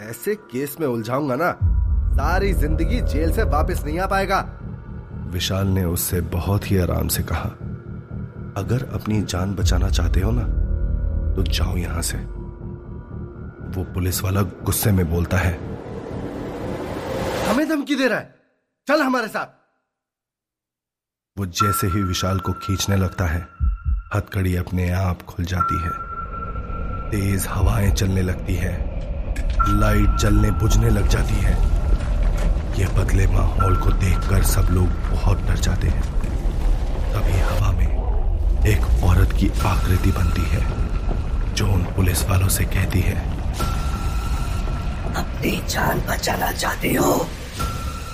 ऐसे 0.00 0.34
केस 0.34 0.76
में 0.80 0.86
उलझाऊँगा 0.86 1.36
ना 1.36 1.50
सारी 2.16 2.52
ज़िंदगी 2.52 3.00
जेल 3.02 3.32
से 3.32 3.42
वापस 3.42 3.84
नहीं 3.84 3.98
आ 3.98 4.06
पाएगा। 4.06 4.40
विशाल 5.30 5.66
ने 5.66 5.84
उससे 5.84 6.20
बहुत 6.20 6.70
ही 6.70 6.78
आराम 6.78 7.08
से 7.08 7.22
कहा 7.22 7.48
अगर 8.56 8.88
अपनी 8.94 9.22
जान 9.22 9.54
बचाना 9.54 9.88
चाहते 9.90 10.20
हो 10.20 10.30
ना 10.30 10.44
तो 11.36 11.42
जाओ 11.42 11.76
यहाँ 11.76 12.02
से। 12.02 12.16
वो 13.76 13.84
पुलिस 13.84 14.22
वाला 14.22 14.42
गुस्से 14.42 14.92
में 14.92 15.10
बोलता 15.10 15.36
है। 15.36 15.54
हमें 17.48 17.68
धमकी 17.68 17.94
दे 17.94 18.08
रहा 18.08 18.18
है। 18.18 18.34
चल 18.88 19.02
हमारे 19.02 19.28
साथ। 19.28 19.46
वो 21.38 21.46
जैसे 21.46 21.86
ही 21.86 22.02
विशाल 22.02 22.40
को 22.40 22.52
खींचने 22.52 22.96
लगता 22.96 23.24
है 23.24 23.48
हथकड़ी 24.14 24.56
अपने 24.56 24.90
आप 24.90 25.22
खुल 25.22 25.44
जाती 25.44 25.82
है। 25.82 25.90
तेज 27.10 27.46
हवाएँ 27.48 27.90
चलने 27.90 28.22
लगती 28.22 28.54
है। 28.54 29.00
लाइट 29.78 30.16
जलने 30.16 30.50
बुझने 30.50 30.90
लग 30.90 31.08
जाती 31.08 31.34
है। 31.34 31.52
ये 32.78 32.86
बदले 32.86 33.26
माहौल 33.26 33.76
को 33.76 33.90
देखकर 33.90 34.42
सब 34.42 34.68
लोग 34.70 34.86
बहुत 34.86 35.38
डर 35.38 35.56
जाते 35.56 35.86
हैं। 35.86 36.02
तभी 37.12 37.38
हवा 37.40 37.72
में 37.72 37.96
एक 38.66 39.04
औरत 39.04 39.32
की 39.32 39.48
आकृति 39.48 40.12
बनती 40.12 40.42
है। 40.42 40.85
पुलिस 41.96 42.22
वालों 42.28 42.48
से 42.48 42.64
कहती 42.66 43.00
है। 43.00 43.16
अपनी 45.16 45.50
जान 45.68 46.00
बचाना 46.08 46.50
चाहते 46.52 46.92
हो 46.94 47.12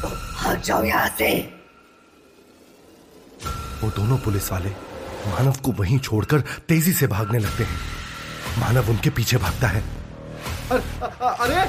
तो 0.02 0.08
भाग 0.08 0.60
जाओ 0.60 0.82
यहाँ 0.84 1.08
से। 1.18 1.30
वो 3.82 3.90
दोनों 3.90 4.18
पुलिस 4.18 4.50
वाले 4.52 4.70
मानव 5.26 5.56
को 5.64 5.72
वहीं 5.78 5.98
छोड़कर 6.00 6.40
तेज़ी 6.68 6.92
से 6.92 7.06
भागने 7.06 7.38
लगते 7.38 7.64
हैं। 7.64 7.78
मानव 8.58 8.90
उनके 8.90 9.10
पीछे 9.10 9.36
भागता 9.36 9.68
है। 9.68 9.82
अरे 10.70 11.60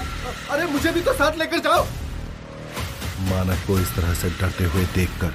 अरे 0.52 0.66
मुझे 0.72 0.92
भी 0.92 1.02
तो 1.02 1.14
साथ 1.14 1.38
लेकर 1.38 1.60
जाओ। 1.60 1.84
मानव 3.30 3.66
को 3.68 3.80
इस 3.80 3.96
तरह 3.96 4.14
से 4.14 4.30
डरते 4.32 4.64
हुए 4.66 4.86
देखकर 4.96 5.34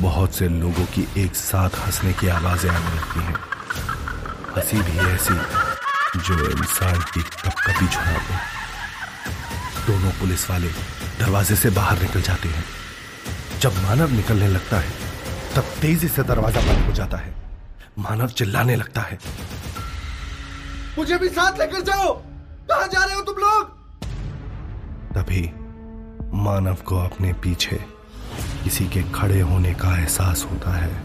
बहुत 0.00 0.34
से 0.34 0.48
लोगों 0.50 0.84
की 0.94 1.06
एक 1.24 1.36
साथ 1.36 1.78
हंसने 1.86 2.12
की 2.12 2.28
आवाज़ें 2.30 2.70
आने 2.70 2.96
लगती 2.96 3.20
हैं। 3.20 3.36
हँसी 4.56 4.82
भी 4.82 4.98
ऐसी 5.10 5.34
जो 6.16 6.50
इंसान 6.50 7.00
की 7.00 7.22
कपकपी 7.22 7.86
छुड़ा 7.86 8.12
दे। 8.12 8.34
दोनों 9.86 10.10
पुलिस 10.10 10.50
वाले 10.50 10.68
दरवाजे 11.20 11.56
से 11.56 11.70
बाहर 11.70 12.02
निकल 12.02 12.22
जाते 12.22 12.48
हैं। 12.48 12.64
जब 13.60 13.82
मानव 13.82 14.10
निकलने 14.10 14.48
लगता 14.48 14.76
है 14.76 14.90
तब 15.56 15.62
तेज़ी 15.80 16.08
से 16.08 16.22
दरवाज़ा 16.22 16.60
बंद 16.60 16.86
हो 16.86 16.92
जाता 16.92 17.16
है। 17.16 17.34
मानव 17.98 18.28
चिल्लाने 18.28 18.76
लगता 18.76 19.00
है। 19.00 19.18
मुझे 20.98 21.18
भी 21.18 21.28
साथ 21.28 21.58
लेकर 21.58 21.80
जाओ। 21.80 22.12
कहा 22.70 22.86
जा 22.86 23.04
रहे 23.04 23.14
हो 23.14 23.22
तुम 23.22 23.36
लोग? 23.36 23.68
तभी 25.14 25.52
मानव 26.34 26.74
को 26.74 26.98
अपने 26.98 27.32
पीछे 27.32 27.84
किसी 28.64 28.86
के 28.86 29.02
खड़े 29.02 29.40
होने 29.40 29.74
का 29.74 29.98
एहसास 29.98 30.46
होता 30.50 30.72
है। 30.72 31.02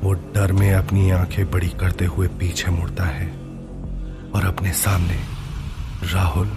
वो 0.00 0.12
डर 0.12 0.52
में 0.52 0.74
अपनी 0.74 1.10
आँखें 1.10 1.50
बड़ी 1.50 1.68
करते 1.68 2.04
हुए 2.04 2.28
पीछे 2.28 2.70
मुड़ता 2.70 3.04
है। 3.04 3.43
और 4.34 4.44
अपने 4.44 4.72
सामने 4.72 5.20
राहुल 6.12 6.50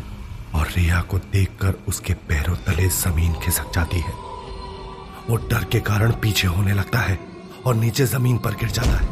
और 0.56 0.68
रिया 0.78 1.02
को 1.02 1.18
देखकर 1.18 1.74
उसके 1.88 2.14
पैरों 2.14 2.56
तले 2.56 2.88
ज़मीन 2.88 3.34
खिसक 3.34 3.74
जाती 3.76 3.98
है। 3.98 4.14
वो 5.30 5.36
डर 5.36 5.64
के 5.64 5.80
कारण 5.80 6.12
पीछे 6.12 6.48
होने 6.48 6.74
लगता 6.74 7.00
है 7.00 7.20
और 7.66 7.76
नीचे 7.76 8.06
ज़मीन 8.06 8.38
पर 8.38 8.52
गिर 8.52 8.70
जाता 8.70 8.90
है। 8.90 9.08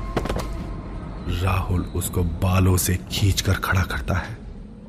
राहुल 1.44 1.82
उसको 1.82 2.24
बालों 2.24 2.78
से 2.78 3.00
खींचकर 3.12 3.54
खड़ा 3.54 3.82
करता 3.82 4.14
है 4.14 4.38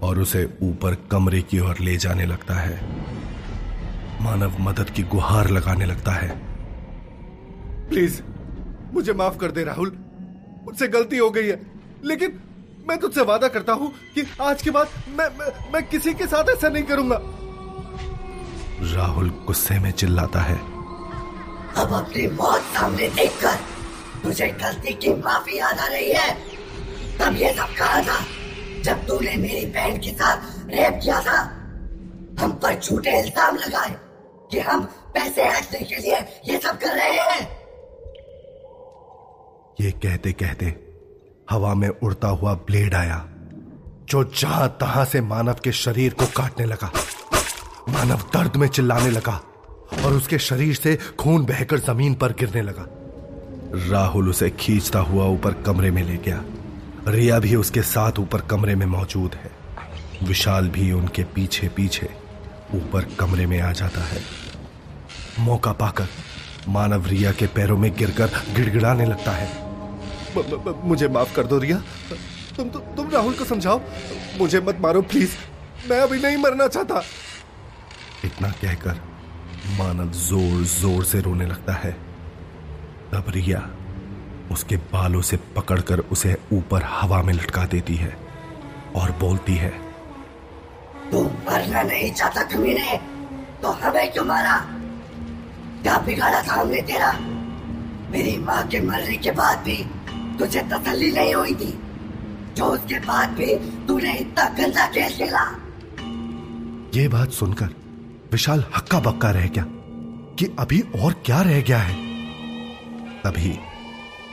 और 0.02 0.18
उसे 0.18 0.58
ऊपर 0.62 0.94
कमरे 0.94 1.42
की 1.42 1.60
ओर 1.60 1.76
ले 1.80 1.96
जाने 1.96 2.26
लगता 2.26 2.54
है। 2.54 2.80
मानव 4.22 4.56
मदद 4.60 4.90
की 4.90 5.02
गुहार 5.02 5.50
लगाने 5.50 5.86
लगता 5.86 6.12
है। 6.12 6.28
प्लीज़, 7.88 8.22
मुझे 8.94 9.12
माफ़ 9.12 9.36
कर 9.36 9.50
दे 9.50 9.64
राहुल। 9.64 9.96
मुझसे 10.64 10.88
गलती 10.88 11.16
हो 11.16 11.30
गई 11.30 11.46
है, 11.46 11.60
लेकिन 12.04 12.40
मैं 12.88 12.98
तुझसे 12.98 13.22
वादा 13.22 13.48
करता 13.48 13.72
हूँ 13.72 13.92
कि 14.14 14.26
आज 14.40 14.62
के 14.62 14.70
बाद 14.70 14.88
मैं, 15.08 15.28
मैं 15.38 15.72
मैं 15.72 15.82
किसी 15.88 16.14
के 16.14 16.26
साथ 16.26 16.48
ऐसा 16.50 16.68
नहीं 16.68 16.84
करूँगा। 16.84 17.18
राहुल 18.94 19.30
गुस्से 19.46 19.78
में 19.78 19.90
चिल्लाता 19.92 20.40
है। 20.40 20.56
अब 21.82 21.92
अपनी 21.94 22.26
मौत 22.36 22.62
सामने 22.74 23.08
देखकर 23.08 23.56
तुझे 24.22 24.46
गलती 24.62 24.92
की 24.94 25.14
माफ़ी 25.14 25.58
याद 25.58 25.78
आ 25.78 25.86
रही 25.86 26.12
है। 26.12 26.30
तब 27.18 27.36
ये 27.36 27.52
सब 27.54 27.74
कहा 27.78 28.00
था 28.02 28.24
जब 28.84 29.06
तूने 29.06 29.36
मेरी 29.36 29.66
बहन 29.66 29.98
के 29.98 30.10
साथ 30.12 30.70
रेप 30.70 31.00
किया 31.02 31.20
था 31.20 31.38
हम 32.40 32.52
पर 32.62 32.80
झूठे 32.80 33.18
इल्ज़ाम 33.20 33.56
लगाए 33.56 33.94
कि 34.50 34.58
हम 34.60 34.84
पैसे 35.14 35.44
हटने 35.44 35.78
के 35.80 35.96
लिए 35.96 36.18
ये 36.44 36.58
सब 36.58 36.78
कर 36.78 36.96
रहे 36.96 37.18
हैं। 37.18 37.44
ये 39.80 39.90
कहते 40.02 40.32
कहते 40.32 40.66
हवा 41.50 41.74
में 41.74 41.88
उड़ता 41.88 42.28
हुआ 42.28 42.54
ब्लेड 42.54 42.94
आया, 42.94 43.28
जो 44.08 44.24
जहाँ 44.24 44.76
तहां 44.80 45.04
से 45.04 45.20
मानव 45.20 45.56
के 45.64 45.72
शरीर 45.72 46.14
को 46.14 46.26
काटने 46.26 46.66
लगा। 46.66 46.90
मानव 47.88 48.22
दर्द 48.34 48.56
में 48.56 48.68
चिल्लाने 48.68 49.10
लगा 49.10 49.40
और 50.04 50.12
उसके 50.12 50.38
शरीर 50.38 50.74
से 50.74 50.98
खून 51.18 51.44
बहकर 51.44 51.78
ज़मीन 51.78 52.14
पर 52.14 52.32
गिरने 52.32 52.62
लगा। 52.62 52.86
राहुल 53.90 54.28
उसे 54.28 54.50
खींचता 54.50 54.98
हुआ 54.98 55.26
ऊपर 55.26 55.52
कमरे 55.52 55.90
में 55.90 56.02
ले 56.04 56.16
गया। 56.16 56.44
रिया 57.08 57.38
भी 57.38 57.54
उसके 57.54 57.82
साथ 57.82 58.18
ऊपर 58.18 58.40
कमरे 58.40 58.74
में 58.74 58.86
मौजूद 58.86 59.34
है। 59.34 59.50
विशाल 60.22 60.68
भी 60.68 60.92
उनके 60.92 61.24
पीछे 61.24 61.68
पीछे 61.68 62.08
ऊपर 62.74 63.06
कमरे 63.18 63.46
में 63.46 63.60
आ 63.60 63.72
जाता 63.72 64.00
है। 64.00 64.20
मौका 65.40 65.72
पाकर 65.72 66.08
मानव 66.68 67.06
रिया 67.06 67.32
के 67.32 67.46
पैरों 67.46 67.76
में 67.78 67.96
गिरकर 67.96 68.30
गिड़गिड़ाने 68.56 69.06
लगता 69.06 69.32
है। 69.32 69.65
मुझे 70.84 71.08
माफ़ 71.08 71.34
कर 71.34 71.46
दो 71.46 71.58
रिया। 71.58 71.82
तुम 72.56 72.68
तु, 72.68 72.78
तुम 72.78 73.10
राहुल 73.10 73.34
को 73.34 73.44
समझाओ। 73.44 73.80
मुझे 74.38 74.60
मत 74.60 74.78
मारो 74.80 75.02
प्लीज़ 75.04 75.36
मैं 75.90 76.00
अभी 76.00 76.20
नहीं 76.20 76.36
मरना 76.36 76.66
चाहता। 76.68 77.02
इतना 78.24 78.48
कहकर 78.62 79.00
मानव 79.78 80.12
ज़ोर 80.12 80.62
ज़ोर 80.64 81.04
से 81.04 81.20
रोने 81.20 81.46
लगता 81.46 81.72
है। 81.74 81.92
तब 83.12 83.24
रिया 83.30 83.68
उसके 84.52 84.76
बालों 84.92 85.20
से 85.22 85.36
पकड़कर 85.56 85.98
उसे 86.12 86.36
ऊपर 86.52 86.82
हवा 86.84 87.22
में 87.22 87.32
लटका 87.34 87.64
देती 87.66 87.94
है 87.96 88.16
और 88.96 89.10
बोलती 89.20 89.54
है 89.54 89.72
तू 91.10 91.22
मरना 91.22 91.82
नहीं 91.82 92.12
चाहता 92.12 92.42
कमीने। 92.42 92.96
तो 93.62 93.68
हमें 93.82 94.12
क्यों 94.12 94.24
मारा? 94.24 94.56
क्या 95.82 95.98
बिगाड़ा 95.98 96.42
था 96.42 96.54
हमने 96.54 96.80
तेरा? 96.82 97.12
मेरी 98.10 98.36
माँ 98.38 98.66
के 98.68 98.80
मरने 98.80 99.16
के 99.16 99.30
बाद 99.32 99.58
भी 99.58 99.76
तुझे 100.38 100.60
तसल्ली 100.72 101.10
नहीं 101.12 101.34
हुई 101.34 101.54
थी। 101.54 101.72
जो 102.56 102.64
उसके 102.64 102.98
बाद 103.00 103.28
भी 103.30 103.54
तूने 103.86 104.12
इतना 104.14 104.48
गंदा 104.48 104.86
खेल 104.86 105.16
खेला। 105.16 105.44
ये 106.94 107.08
बात 107.08 107.30
सुनकर 107.30 107.74
विशाल 108.32 108.64
हक्का 108.76 109.00
बक्का 109.00 109.30
रह 109.30 109.46
गया 109.48 109.64
कि 110.38 110.56
अभी 110.58 110.80
और 111.00 111.12
क्या 111.26 111.40
रह 111.42 111.60
गया 111.60 111.78
है। 111.78 111.94
तभी 113.22 113.58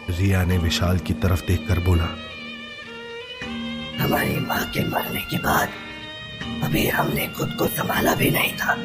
रिया 0.09 0.43
ने 0.43 0.57
विशाल 0.57 0.97
की 0.99 1.13
तरफ़ 1.13 1.45
देखकर 1.47 1.79
बोला 1.79 2.07
हमारी 3.99 4.39
माँ 4.39 4.63
के 4.71 4.87
मरने 4.87 5.21
के 5.21 5.37
बाद 5.37 5.69
अभी 6.63 6.87
हमने 6.87 7.27
खुद 7.27 7.55
को 7.59 7.67
संभाला 7.67 8.15
भी 8.15 8.29
नहीं 8.29 8.53
था 8.53 8.75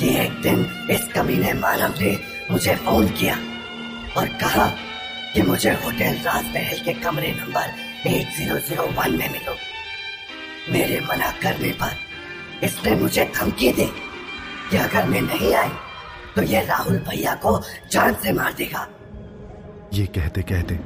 कि 0.00 0.08
एक 0.16 0.40
दिन 0.42 0.66
इस 0.90 1.08
कमीने 1.14 1.52
मानव 1.52 1.94
ने 2.00 2.16
मुझे 2.50 2.74
फ़ोन 2.76 3.08
किया 3.08 3.38
और 4.16 4.26
कहा 4.40 4.66
कि 5.34 5.42
मुझे 5.42 5.70
होटल 5.84 6.14
राजमहल 6.24 6.78
के 6.84 6.92
कमरे 7.02 7.30
number 7.32 8.08
eight 8.08 8.36
zero 8.36 8.58
zero 8.68 8.86
one 8.98 9.18
में 9.18 9.28
मिलो। 9.32 9.54
मेरे 10.72 11.00
मना 11.00 11.30
करने 11.42 11.72
पर 11.82 11.96
इसने 12.64 12.94
मुझे 12.96 13.24
धमकी 13.36 13.72
दी 13.72 13.86
कि 14.70 14.76
अगर 14.76 15.08
मैं 15.08 15.20
नहीं 15.22 15.54
आई 15.54 15.70
तो 16.36 16.42
ये 16.42 16.64
राहुल 16.64 16.98
भैया 17.08 17.34
को 17.44 17.58
जान 17.92 18.14
से 18.22 18.32
मार 18.32 18.52
देगा। 18.52 18.86
ये 19.94 20.06
कहते 20.06 20.42
कहते 20.42 20.78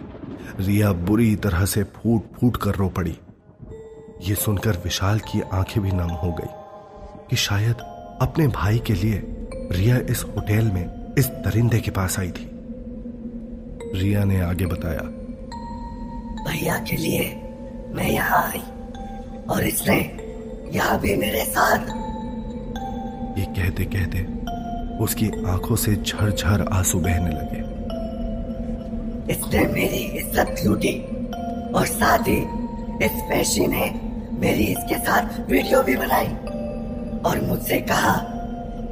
रिया 0.61 0.93
बुरी 1.09 1.35
तरह 1.37 1.65
से 1.67 1.83
फूट 1.95 2.33
फूट 2.33 2.57
कर 2.63 2.75
रो 2.75 2.89
पड़ी। 2.89 3.17
ये 4.23 4.35
सुनकर 4.35 4.77
विशाल 4.85 5.19
की 5.29 5.41
आँखें 5.53 5.83
भी 5.83 5.93
नम 5.93 6.11
हो 6.23 6.33
गई 6.33 7.29
कि 7.31 7.37
शायद 7.37 7.81
अपने 8.23 8.47
भाई 8.49 8.79
के 8.87 8.95
लिए 8.95 9.23
रिया 9.73 9.97
इस 10.11 10.23
होटल 10.25 10.71
में 10.75 11.15
इस 11.19 11.27
दरिंदे 11.47 11.81
के 11.81 11.91
पास 11.91 12.19
आई 12.19 12.31
थी। 12.31 12.49
रिया 13.95 14.25
ने 14.25 14.41
आगे 14.41 14.67
बताया। 14.67 15.03
भैया 16.45 16.77
के 16.89 16.97
लिए 16.97 17.25
मैं 17.95 18.11
यहाँ 18.11 18.43
आई 18.43 18.63
और 19.47 19.65
इसने 19.65 19.97
यहाँ 20.75 20.99
भी 21.01 21.17
मेरे 21.17 21.45
साथ। 21.47 21.91
ये 23.39 23.45
कहते 23.49 23.85
कहते 23.95 24.25
उसकी 25.05 25.29
आँखों 25.49 25.77
से 25.77 25.95
झरझर 25.97 26.67
आँसू 26.73 27.01
बहने 27.01 27.31
लगे। 27.31 27.61
इसने 29.33 29.67
मेरी 29.73 30.03
इज़्ज़त 30.19 30.65
लूटी 30.65 30.95
और 31.75 31.87
साथ 31.87 32.29
ही 32.29 32.39
इस 33.05 33.21
फैशी 33.29 33.67
ने 33.67 33.91
मेरी 34.41 34.65
इसके 34.65 34.99
साथ 34.99 35.39
वीडियो 35.51 35.83
भी 35.83 35.97
बनाई 35.97 36.33
और 37.23 37.41
मुझसे 37.49 37.81
कहा 37.91 38.17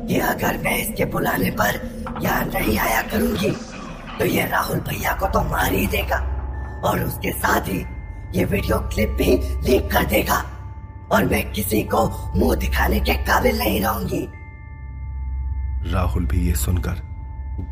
कि 0.09 0.19
अगर 0.27 0.59
मैं 0.65 0.77
इसके 0.79 1.05
बुलाने 1.05 1.51
पर 1.61 1.81
यहाँ 2.23 2.45
नहीं 2.45 2.79
आया 2.79 3.03
करूँगी 3.03 3.53
तो 4.21 4.27
ये 4.27 4.45
राहुल 4.47 4.81
भैया 4.89 5.13
को 5.13 5.27
तो 5.27 5.41
मार 5.43 5.73
ही 5.73 5.87
देगा। 5.87 6.17
और 6.85 7.01
उसके 7.01 7.31
साथ 7.33 7.69
ही 7.69 7.79
ये 8.35 8.45
वीडियो 8.45 8.79
क्लिप 8.89 9.11
भी 9.19 9.37
लीक 9.69 9.91
कर 9.93 10.05
देगा। 10.07 10.37
और 11.13 11.25
मैं 11.25 11.43
किसी 11.53 11.83
को 11.85 12.05
मुँह 12.37 12.55
दिखाने 12.57 13.01
के 13.01 13.15
काबिल 13.25 13.59
नहीं 13.59 13.81
रहूँगी। 13.81 14.23
राहुल 15.93 16.27
भी 16.27 16.47
ये 16.49 16.55
सुनकर 16.57 17.01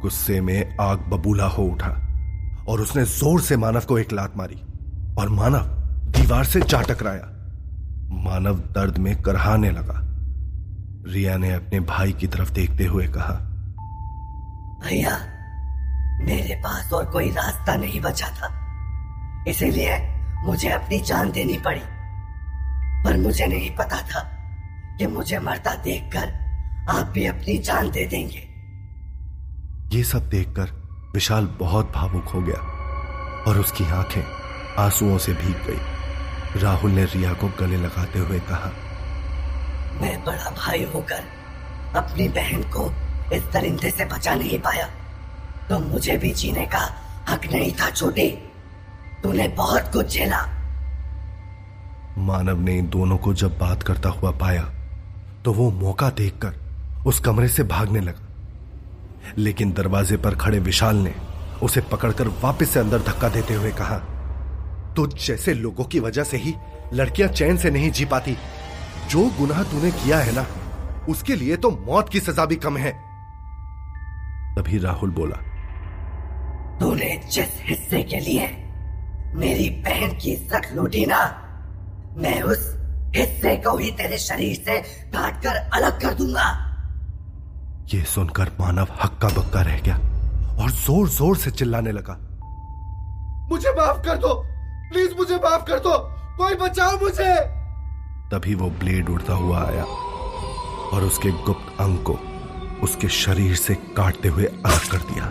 गुस्से 0.03 0.41
में 0.41 0.77
आग 0.81 1.05
बबूला 1.11 1.47
हो 1.49 1.65
उठा 1.65 1.95
और 2.69 2.81
उसने 2.81 3.05
ज़ोर 3.05 3.41
से 3.41 3.57
मानव 3.57 3.85
को 3.89 3.99
एक 3.99 4.13
लात 4.13 4.37
मारी 4.37 4.61
और 5.21 5.29
मानव 5.31 5.65
दीवार 6.13 6.45
से 6.45 6.61
जा 6.61 6.81
टकराया 6.83 7.29
मानव 8.25 8.59
दर्द 8.75 8.99
में 8.99 9.15
करहाने 9.23 9.71
लगा। 9.71 10.01
रिया 11.13 11.37
ने 11.37 11.53
अपने 11.55 11.81
भाई 11.89 12.13
की 12.13 12.27
तरफ़ 12.27 12.53
देखते 12.53 12.85
हुए 12.85 13.07
कहा 13.09 13.35
भैया 14.85 15.19
मेरे 16.21 16.55
पास 16.55 16.93
और 16.93 17.07
कोई 17.07 17.31
रास्ता 17.31 17.75
नहीं 17.75 18.01
बचा 18.01 18.27
था। 18.27 18.65
इसीलिए 19.49 20.15
मुझे 20.45 20.69
अपनी 20.69 21.01
जान 21.01 21.31
देनी 21.31 21.59
पड़ी। 21.59 21.81
पर 23.05 23.17
मुझे 23.17 23.47
नहीं 23.47 23.77
पता 23.77 23.97
था 23.97 24.21
कि 24.99 25.07
मुझे 25.07 25.39
मरता 25.39 25.75
देखकर 25.75 26.49
आप 26.91 27.07
भी 27.07 27.27
अपनी 27.27 27.59
जान 27.59 27.91
दे 27.91 28.07
देंगे। 28.07 28.49
ये 29.97 30.05
सब 30.05 30.29
देखकर 30.29 30.71
विशाल 31.15 31.47
बहुत 31.47 31.93
भावुक 31.95 32.25
हो 32.25 32.41
गया 32.41 32.61
और 33.49 33.59
उसकी 33.59 33.85
आँखें 33.85 34.23
आंसुओं 34.85 35.19
से 35.19 35.33
भीग 35.33 35.57
गई। 35.57 35.99
राहुल 36.61 36.91
ने 36.91 37.05
रिया 37.05 37.33
को 37.33 37.49
गले 37.49 37.77
लगाते 37.77 38.19
हुए 38.19 38.41
कहा 38.41 38.73
मैं 40.03 40.25
बड़ा 40.25 40.51
भाई 40.51 40.85
होकर 40.85 41.25
अपनी 41.97 42.29
बहन 42.29 42.63
को 42.63 42.93
इस 43.33 43.43
दरिंदे 43.43 43.91
से 43.91 44.05
बचा 44.05 44.35
नहीं 44.35 44.59
पाया। 44.59 44.89
तो 45.69 45.79
मुझे 45.79 46.17
भी 46.17 46.31
जीने 46.33 46.67
का 46.67 46.81
हक 47.29 47.47
नहीं 47.53 47.73
था, 47.73 47.91
छोटे। 47.91 48.29
तूने 49.23 49.49
बहुत 49.49 49.91
कुछ 49.93 50.15
झेला। 50.15 50.41
मानव 52.19 52.61
ने 52.61 52.77
इन 52.79 52.89
दोनों 52.89 53.17
को 53.17 53.33
जब 53.35 53.59
बात 53.59 53.83
करता 53.83 54.09
हुआ 54.09 54.31
पाया 54.39 54.63
तो 55.45 55.53
वो 55.53 55.71
मौका 55.71 56.09
देखकर 56.11 57.05
उस 57.07 57.21
कमरे 57.21 57.49
से 57.49 57.63
भागने 57.65 58.01
लगा। 58.01 58.27
लेकिन 59.39 59.73
दरवाजे 59.73 60.17
पर 60.17 60.35
खड़े 60.35 60.59
विशाल 60.59 60.97
ने 60.97 61.15
उसे 61.63 61.81
पकड़कर 61.93 62.29
वापस 62.43 62.71
से 62.71 62.81
अंदर 62.81 63.03
धक्का 63.03 63.29
देते 63.29 63.55
हुए 63.55 63.71
कहा 63.73 63.99
तो 64.97 65.07
जैसे 65.19 65.55
लोगों 65.55 65.85
की 65.85 66.01
वजह 66.01 66.25
से 66.25 66.37
ही 66.37 66.55
लड़कियाँ 66.95 67.29
चैन 67.29 67.57
से 67.57 67.71
नहीं 67.71 67.91
जी 67.91 68.05
पाती, 68.05 68.37
जो 69.11 69.25
गुनाह 69.39 69.63
तूने 69.63 69.91
किया 69.93 70.19
है 70.19 70.33
ना, 70.35 70.47
उसके 71.09 71.35
लिए 71.37 71.57
तो 71.57 71.71
मौत 71.87 72.09
की 72.09 72.21
सजा 72.21 72.45
भी 72.45 72.57
कम 72.57 72.77
है। 72.77 72.93
तभी 74.57 74.79
राहुल 74.79 75.11
बोला 75.11 75.37
तूने 76.81 77.11
जिस 77.33 77.61
हिस्से 77.63 78.03
के 78.03 78.21
लिए 78.21 78.47
मेरी 79.35 79.69
बहन 79.85 80.17
की 80.19 80.31
इज़्ज़त 80.33 80.73
लूटी 80.75 81.05
ना, 81.07 81.21
मैं 82.17 82.41
उस 82.43 82.61
हिस्से 83.17 83.57
को 83.57 83.77
ही 83.77 83.91
तेरे 83.91 84.19
शरीर 84.19 84.55
से 84.57 84.79
काट 85.13 85.43
कर 85.43 85.57
अलग 85.79 86.01
कर 86.01 86.15
दूँगा। 86.15 86.47
यह 87.95 88.05
सुनकर 88.05 88.51
मानव 88.61 88.89
हक्का 89.03 89.29
बक्का 89.37 89.63
रह 89.63 89.81
गया 89.81 89.97
और 90.63 90.71
ज़ोर 90.71 91.09
ज़ोर 91.09 91.37
से 91.37 91.51
चिल्लाने 91.51 91.93
लगा। 91.93 92.17
मुझे 93.51 93.71
माफ़ 93.71 94.03
कर 94.07 94.17
दो, 94.19 94.35
प्लीज़ 94.91 95.15
मुझे 95.19 95.37
माफ़ 95.37 95.65
कर 95.65 95.79
दो, 95.79 95.97
कोई 96.39 96.55
बचाओ 96.63 96.99
मुझे। 97.01 97.35
तभी 98.33 98.55
वो 98.55 98.71
ब्लेड 98.81 99.09
उड़ता 99.09 99.35
हुआ 99.35 99.63
आया 99.63 99.85
और 99.85 101.05
उसके 101.05 101.31
गुप्त 101.45 101.81
अंग 101.81 101.99
को 102.05 102.19
उसके 102.83 103.09
शरीर 103.17 103.55
से 103.57 103.75
काटते 103.97 104.29
हुए 104.29 104.45
अलग 104.45 104.91
कर 104.91 104.99
दिया। 105.13 105.31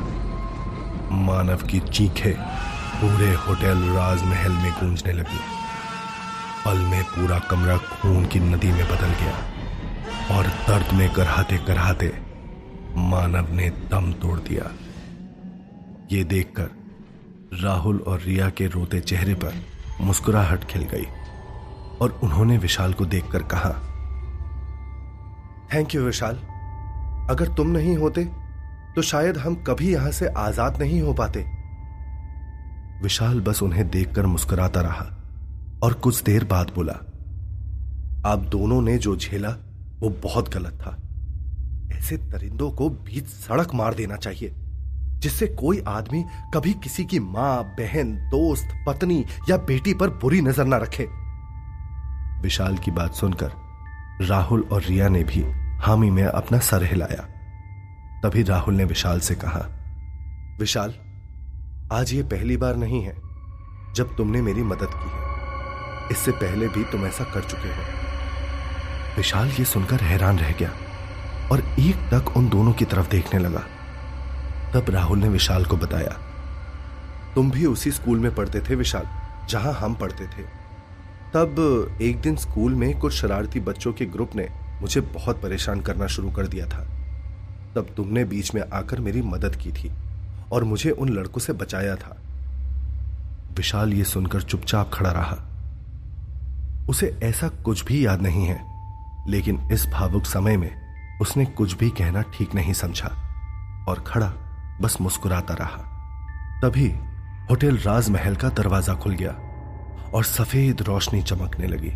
मानव 1.12 1.62
की 1.64 1.80
चीखें 1.80 2.34
पूरे 2.94 3.34
होटल 3.36 3.84
राजमहल 3.90 4.52
में 4.54 4.72
गूंजने 4.72 5.14
लगी। 5.14 5.40
पल 6.66 6.78
में 6.82 7.04
पूरा 7.06 7.38
कमरा 7.40 7.78
खून 7.78 8.26
की 8.26 8.40
नदी 8.40 8.72
में 8.72 8.86
बदल 8.86 9.14
गया 9.22 10.38
और 10.38 10.48
दर्द 10.68 10.94
में 10.94 11.10
करहाते 11.14 11.58
करहाते 11.58 12.12
मानव 13.02 13.54
ने 13.54 13.70
दम 13.92 14.12
तोड़ 14.14 14.40
दिया। 14.40 14.72
ये 16.12 16.24
देखकर 16.24 16.70
राहुल 17.64 18.04
और 18.08 18.20
रिया 18.20 18.50
के 18.50 18.68
रोते 18.68 19.00
चेहरे 19.02 19.34
पर 19.34 19.54
मुस्कुराहट 20.02 20.64
खिल 20.64 20.84
गई 20.84 21.06
और 22.02 22.20
उन्होंने 22.24 22.58
विशाल 22.58 22.94
को 22.94 23.06
देखकर 23.06 23.44
कहा, 23.44 23.70
थैंक 25.74 25.96
यू 25.96 26.02
विशाल। 26.02 26.36
अगर 27.30 27.48
तुम 27.48 27.68
नहीं 27.68 27.96
होते 27.98 28.24
तो 28.98 29.02
शायद 29.02 29.38
हम 29.38 29.56
कभी 29.56 29.92
यहाँ 29.94 30.12
से 30.12 30.28
आज़ाद 30.38 30.80
नहीं 30.82 31.02
हो 31.02 31.14
पाते। 31.14 31.40
विशाल 33.02 33.42
बस 33.42 33.62
उन्हें 33.64 33.90
देखकर 33.90 34.26
मुस्कुराता 34.26 34.82
रहा 34.82 35.06
और 35.84 35.94
कुछ 35.94 36.22
देर 36.24 36.44
बाद 36.44 36.72
बोला, 36.76 36.94
आप 38.26 38.48
दोनों 38.52 38.82
ने 38.82 38.98
जो 38.98 39.16
झेला, 39.16 39.50
वो 40.00 40.10
बहुत 40.24 40.50
गलत 40.54 40.80
था। 40.82 40.96
ऐसे 41.98 42.18
दरिंदों 42.18 42.72
को 42.72 42.90
बीच 42.90 43.28
सड़क 43.28 43.74
मार 43.74 43.94
देना 43.94 44.16
चाहिए, 44.16 44.56
जिससे 45.20 45.48
कोई 45.56 45.84
आदमी 45.88 46.24
कभी 46.54 46.74
किसी 46.74 47.06
की 47.06 47.20
माँ, 47.20 47.64
बहन, 47.80 48.16
दोस्त, 48.32 48.76
पत्नी 48.88 49.24
या 49.50 49.58
बेटी 49.68 49.94
पर 49.94 50.10
बुरी 50.18 50.42
नज़र 50.42 50.66
ना 50.66 50.78
रखे। 50.78 51.08
विशाल 52.42 52.78
की 52.78 52.92
बात 52.92 53.14
सुनकर 53.14 53.52
राहुल 54.28 54.68
और 54.72 54.82
रिया 54.82 55.10
ने 55.10 55.24
भी 55.24 55.46
हामी 55.82 56.10
में 56.10 56.24
अपना 56.24 56.60
सर 56.60 56.84
हिलाया। 56.84 57.34
तभी 58.28 58.42
राहुल 58.44 58.74
ने 58.74 58.84
विशाल 58.84 59.20
से 59.20 59.36
कहा, 59.36 59.60
विशाल, 60.60 60.94
आज 61.92 62.12
ये 62.14 62.24
पहली 62.24 62.56
बार 62.58 62.76
नहीं 62.76 63.02
है 63.04 63.14
जब 63.96 64.16
तुमने 64.18 64.42
मेरी 64.42 64.64
मदद 64.64 64.90
की 64.94 65.12
है। 65.12 66.10
इससे 66.12 66.32
पहले 66.32 66.68
भी 66.68 66.84
तुम 66.84 67.06
ऐसा 67.06 67.24
कर 67.24 67.42
चुके 67.42 67.68
हो। 67.68 69.16
विशाल 69.18 69.50
ये 69.50 69.66
सुनकर 69.66 70.02
हैरान 70.02 70.40
रह 70.40 70.52
गया 70.52 70.72
और 71.52 71.64
एक 71.80 71.96
तक 72.14 72.36
उन 72.38 72.50
दोनों 72.50 72.74
की 72.74 72.86
तरफ़ 72.86 73.10
देखने 73.10 73.40
लगा। 73.40 73.64
तब 74.74 74.90
राहुल 74.90 75.20
ने 75.20 75.30
विशाल 75.30 75.66
को 75.66 75.78
बताया, 75.78 76.18
तुम 77.36 77.52
भी 77.52 77.66
उसी 77.66 77.92
स्कूल 77.92 78.20
में 78.20 78.34
पढ़ते 78.36 78.62
थे 78.62 78.76
विशाल, 78.76 79.08
जहाँ 79.50 79.74
हम 79.74 79.96
पढ़ते 79.96 80.28
थे। 80.28 80.44
तब 81.34 81.98
एक 82.02 82.22
दिन 82.22 82.36
स्कूल 82.36 82.76
में 82.76 83.00
कुछ 83.00 83.14
शरारती 83.14 83.60
बच्चों 83.62 83.94
के 83.94 84.06
ग्रुप 84.06 84.36
ने 84.36 84.50
मुझे 84.82 85.02
बहुत 85.02 85.42
परेशान 85.42 85.82
करना 85.82 86.08
शुरू 86.08 86.32
कर 86.32 86.48
दिया 86.48 86.66
था। 86.66 86.88
तब 87.78 87.94
तुमने 87.98 88.24
बीच 88.26 88.54
में 88.56 88.62
आकर 88.74 89.00
मेरी 89.00 89.22
मदद 89.22 89.56
की 89.56 89.72
थी 89.72 89.92
और 90.52 90.64
मुझे 90.64 90.92
उन 90.92 91.10
लड़कों 91.10 91.42
से 91.42 91.54
बचाया 91.54 91.96
था। 91.96 92.18
विशाल 93.58 93.94
ये 93.94 94.04
सुनकर 94.04 94.42
चुपचाप 94.42 94.92
खड़ा 94.94 95.12
रहा। 95.12 95.38
उसे 96.90 97.08
ऐसा 97.24 97.48
कुछ 97.48 97.84
भी 97.86 98.06
याद 98.06 98.22
नहीं 98.22 98.46
है, 98.46 98.60
लेकिन 99.30 99.60
इस 99.72 99.86
भावुक 99.86 100.26
समय 100.26 100.58
में 100.58 100.70
उसने 101.22 101.46
कुछ 101.46 101.74
भी 101.78 101.90
कहना 101.90 102.22
ठीक 102.34 102.56
नहीं 102.56 102.74
समझा 102.74 103.08
और 103.90 104.04
खड़ा 104.08 104.34
बस 104.82 104.98
मुस्कुराता 105.02 105.54
रहा। 105.54 105.82
तभी 106.62 106.88
होटल 107.50 107.78
राजमहल 107.78 108.36
का 108.36 108.50
दरवाज़ा 108.50 108.94
खुल 108.94 109.14
गया 109.14 109.32
और 110.14 110.24
सफ़ेद 110.24 110.82
रोशनी 110.82 111.22
चमकने 111.22 111.68
लगी। 111.68 111.92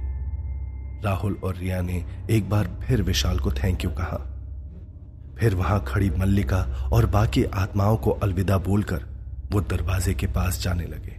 राहुल 1.05 1.39
और 1.43 1.55
रिया 1.55 1.81
ने 1.81 2.05
एक 2.29 2.49
बार 2.49 2.69
फिर 2.83 3.01
विशाल 3.01 3.39
को 3.39 3.51
थैंक 3.53 3.83
यू 3.83 3.89
कहा। 3.91 4.27
फिर 5.41 5.55
वहाँ 5.55 5.83
खड़ी 5.87 6.09
मल्लिका 6.09 6.57
और 6.93 7.05
बाकी 7.05 7.43
आत्माओं 7.43 7.95
को 7.97 8.11
अलविदा 8.23 8.57
बोलकर 8.57 9.05
वो 9.51 9.61
दरवाजे 9.61 10.13
के 10.13 10.27
पास 10.27 10.59
जाने 10.63 10.85
लगे। 10.85 11.11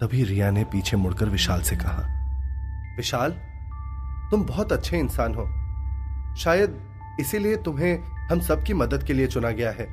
तभी 0.00 0.22
रिया 0.24 0.50
ने 0.50 0.64
पीछे 0.64 0.96
मुड़कर 0.96 1.28
विशाल 1.28 1.62
से 1.62 1.76
कहा, 1.76 2.06
विशाल, 2.96 3.30
तुम 4.30 4.44
बहुत 4.44 4.72
अच्छे 4.72 4.98
इंसान 4.98 5.34
हो। 5.34 5.46
शायद 6.36 6.80
इसीलिए 7.20 7.56
तुम्हें 7.56 7.98
हम 8.30 8.40
सबकी 8.40 8.74
मदद 8.74 9.02
के 9.02 9.12
लिए 9.12 9.26
चुना 9.26 9.50
गया 9.50 9.70
है। 9.70 9.88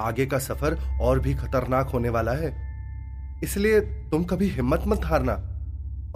आगे 0.00 0.26
का 0.26 0.38
सफ़र 0.38 0.78
और 1.00 1.20
भी 1.20 1.34
खतरनाक 1.34 1.88
होने 1.88 2.08
वाला 2.08 2.32
है। 2.32 2.54
इसलिए 3.44 3.80
तुम 4.10 4.24
कभी 4.24 4.48
हिम्मत 4.50 4.82
मत 4.86 5.04
हारना 5.04 5.32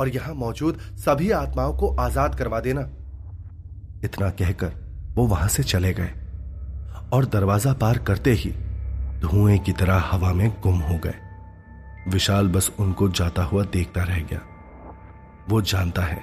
और 0.01 0.09
यहाँ 0.09 0.35
मौजूद 0.35 0.79
सभी 0.99 1.31
आत्माओं 1.35 1.75
को 1.75 1.95
आज़ाद 1.97 2.35
करवा 2.35 2.61
देना। 2.61 2.91
इतना 4.05 4.31
कहकर 4.31 4.86
वो 5.17 5.27
वहाँ 5.27 5.49
से 5.49 5.63
चले 5.63 5.93
गए 5.93 6.11
और 7.13 7.25
दरवाज़ा 7.25 7.73
पार 7.73 7.99
करते 7.99 8.33
ही 8.33 8.51
धुएँ 9.21 9.59
की 9.59 9.73
तरह 9.73 9.99
हवा 10.07 10.33
में 10.33 10.49
गुम 10.63 10.79
हो 10.79 10.99
गए। 10.99 11.15
विशाल 12.09 12.49
बस 12.49 12.71
उनको 12.79 13.09
जाता 13.09 13.43
हुआ 13.43 13.65
देखता 13.65 14.03
रह 14.03 14.21
गया। 14.23 14.41
वो 15.51 15.61
जानता 15.63 16.03
है 16.03 16.21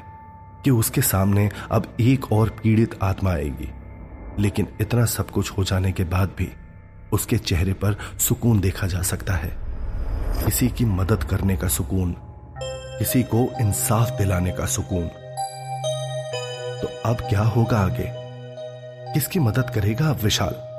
कि 0.63 0.71
उसके 0.71 1.01
सामने 1.01 1.49
अब 1.71 1.95
एक 1.99 2.31
और 2.31 2.49
पीड़ित 2.63 2.97
आत्मा 3.03 3.31
आएगी, 3.31 3.69
लेकिन 4.39 4.67
इतना 4.81 5.05
सब 5.05 5.29
कुछ 5.29 5.51
हो 5.51 5.63
जाने 5.63 5.91
के 5.91 6.03
बाद 6.03 6.35
भी 6.37 6.51
उसके 7.13 7.37
चेहरे 7.37 7.73
पर 7.73 7.97
सुकून 8.19 8.59
देखा 8.59 8.87
जा 8.87 9.01
सकता 9.01 9.33
है। 9.33 9.51
किसी 10.45 10.67
की 10.69 10.85
मदद 10.85 11.23
करने 11.23 11.57
का 11.57 11.67
सुकून, 11.67 12.15
किसी 12.99 13.23
को 13.23 13.47
इंसाफ 13.61 14.17
दिलाने 14.17 14.51
का 14.51 14.65
सुकून। 14.65 15.07
तो 16.81 16.87
अब 17.05 17.27
क्या 17.29 17.41
होगा 17.41 17.77
आगे? 17.77 18.22
किसकी 19.13 19.39
मदद 19.39 19.69
करेगा 19.69 20.09
अब 20.09 20.17
विशाल? 20.17 20.72